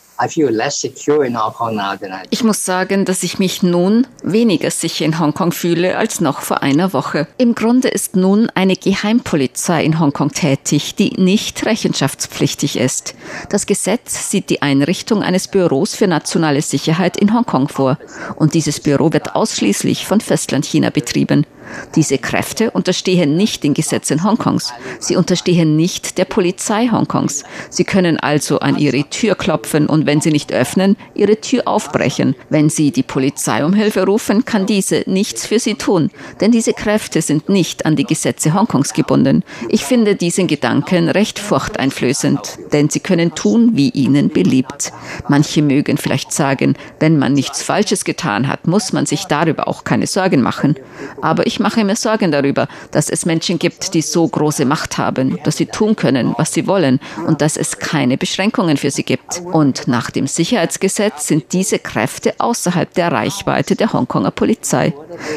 ich 2.30 2.44
muss 2.44 2.64
sagen, 2.64 3.04
dass 3.04 3.22
ich 3.22 3.38
mich 3.38 3.62
nun 3.62 4.06
weniger 4.22 4.70
sicher 4.70 5.04
in 5.04 5.18
Hongkong 5.18 5.52
fühle 5.52 5.96
als 5.96 6.20
noch 6.20 6.40
vor 6.40 6.62
einer 6.62 6.92
Woche. 6.92 7.26
Im 7.38 7.54
Grunde 7.54 7.88
ist 7.88 8.16
nun 8.16 8.50
eine 8.54 8.76
Geheimpolizei 8.76 9.84
in 9.84 9.98
Hongkong 9.98 10.32
tätig, 10.32 10.94
die 10.94 11.10
nicht 11.20 11.64
rechenschaftspflichtig 11.66 12.78
ist. 12.78 13.14
Das 13.48 13.66
Gesetz 13.66 14.30
sieht 14.30 14.50
die 14.50 14.62
Einrichtung 14.62 15.22
eines 15.22 15.48
Büros 15.48 15.94
für 15.94 16.06
nationale 16.06 16.62
Sicherheit 16.62 17.16
in 17.16 17.34
Hongkong 17.34 17.68
vor. 17.68 17.98
Und 18.36 18.54
dieses 18.54 18.80
Büro 18.80 19.12
wird 19.12 19.34
ausschließlich 19.34 20.06
von 20.06 20.20
Festlandchina 20.20 20.90
betrieben. 20.90 21.46
Diese 21.94 22.18
Kräfte 22.18 22.70
unterstehen 22.70 23.36
nicht 23.36 23.64
den 23.64 23.74
Gesetzen 23.74 24.24
Hongkongs. 24.24 24.72
Sie 24.98 25.16
unterstehen 25.16 25.76
nicht 25.76 26.18
der 26.18 26.24
Polizei 26.24 26.88
Hongkongs. 26.88 27.44
Sie 27.70 27.84
können 27.84 28.18
also 28.18 28.60
an 28.60 28.78
ihre 28.78 29.04
Tür 29.04 29.34
klopfen 29.34 29.86
und 29.86 30.06
wenn 30.06 30.20
sie 30.20 30.30
nicht 30.30 30.52
öffnen, 30.52 30.96
ihre 31.14 31.40
Tür 31.40 31.66
aufbrechen. 31.66 32.34
Wenn 32.50 32.70
sie 32.70 32.90
die 32.90 33.02
Polizei 33.02 33.64
um 33.64 33.74
Hilfe 33.74 34.04
rufen, 34.04 34.44
kann 34.44 34.66
diese 34.66 35.04
nichts 35.06 35.46
für 35.46 35.58
sie 35.58 35.74
tun, 35.74 36.10
denn 36.40 36.52
diese 36.52 36.72
Kräfte 36.72 37.22
sind 37.22 37.48
nicht 37.48 37.86
an 37.86 37.96
die 37.96 38.04
Gesetze 38.04 38.54
Hongkongs 38.54 38.92
gebunden. 38.92 39.44
Ich 39.68 39.84
finde 39.84 40.16
diesen 40.16 40.46
Gedanken 40.46 41.08
recht 41.08 41.38
furchteinflößend, 41.38 42.58
denn 42.72 42.90
sie 42.90 43.00
können 43.00 43.34
tun, 43.34 43.70
wie 43.74 43.90
ihnen 43.90 44.28
beliebt. 44.28 44.92
Manche 45.28 45.62
mögen 45.62 45.96
vielleicht 45.96 46.32
sagen, 46.32 46.76
wenn 47.00 47.18
man 47.18 47.32
nichts 47.32 47.62
Falsches 47.62 48.04
getan 48.04 48.48
hat, 48.48 48.66
muss 48.66 48.92
man 48.92 49.06
sich 49.06 49.24
darüber 49.24 49.68
auch 49.68 49.84
keine 49.84 50.06
Sorgen 50.06 50.42
machen. 50.42 50.76
Aber 51.20 51.46
ich 51.46 51.60
mache 51.62 51.84
mir 51.84 51.96
Sorgen 51.96 52.30
darüber, 52.30 52.68
dass 52.90 53.08
es 53.08 53.24
Menschen 53.24 53.58
gibt, 53.58 53.94
die 53.94 54.02
so 54.02 54.28
große 54.28 54.64
Macht 54.64 54.98
haben, 54.98 55.38
dass 55.44 55.56
sie 55.56 55.66
tun 55.66 55.96
können, 55.96 56.34
was 56.36 56.52
sie 56.52 56.66
wollen 56.66 57.00
und 57.26 57.40
dass 57.40 57.56
es 57.56 57.78
keine 57.78 58.18
Beschränkungen 58.18 58.76
für 58.76 58.90
sie 58.90 59.04
gibt. 59.04 59.40
Und 59.40 59.88
nach 59.88 60.10
dem 60.10 60.26
Sicherheitsgesetz 60.26 61.28
sind 61.28 61.52
diese 61.52 61.78
Kräfte 61.78 62.34
außerhalb 62.38 62.92
der 62.94 63.12
Reichweite 63.12 63.76
der 63.76 63.92
Hongkonger 63.92 64.30
Polizei. 64.30 64.92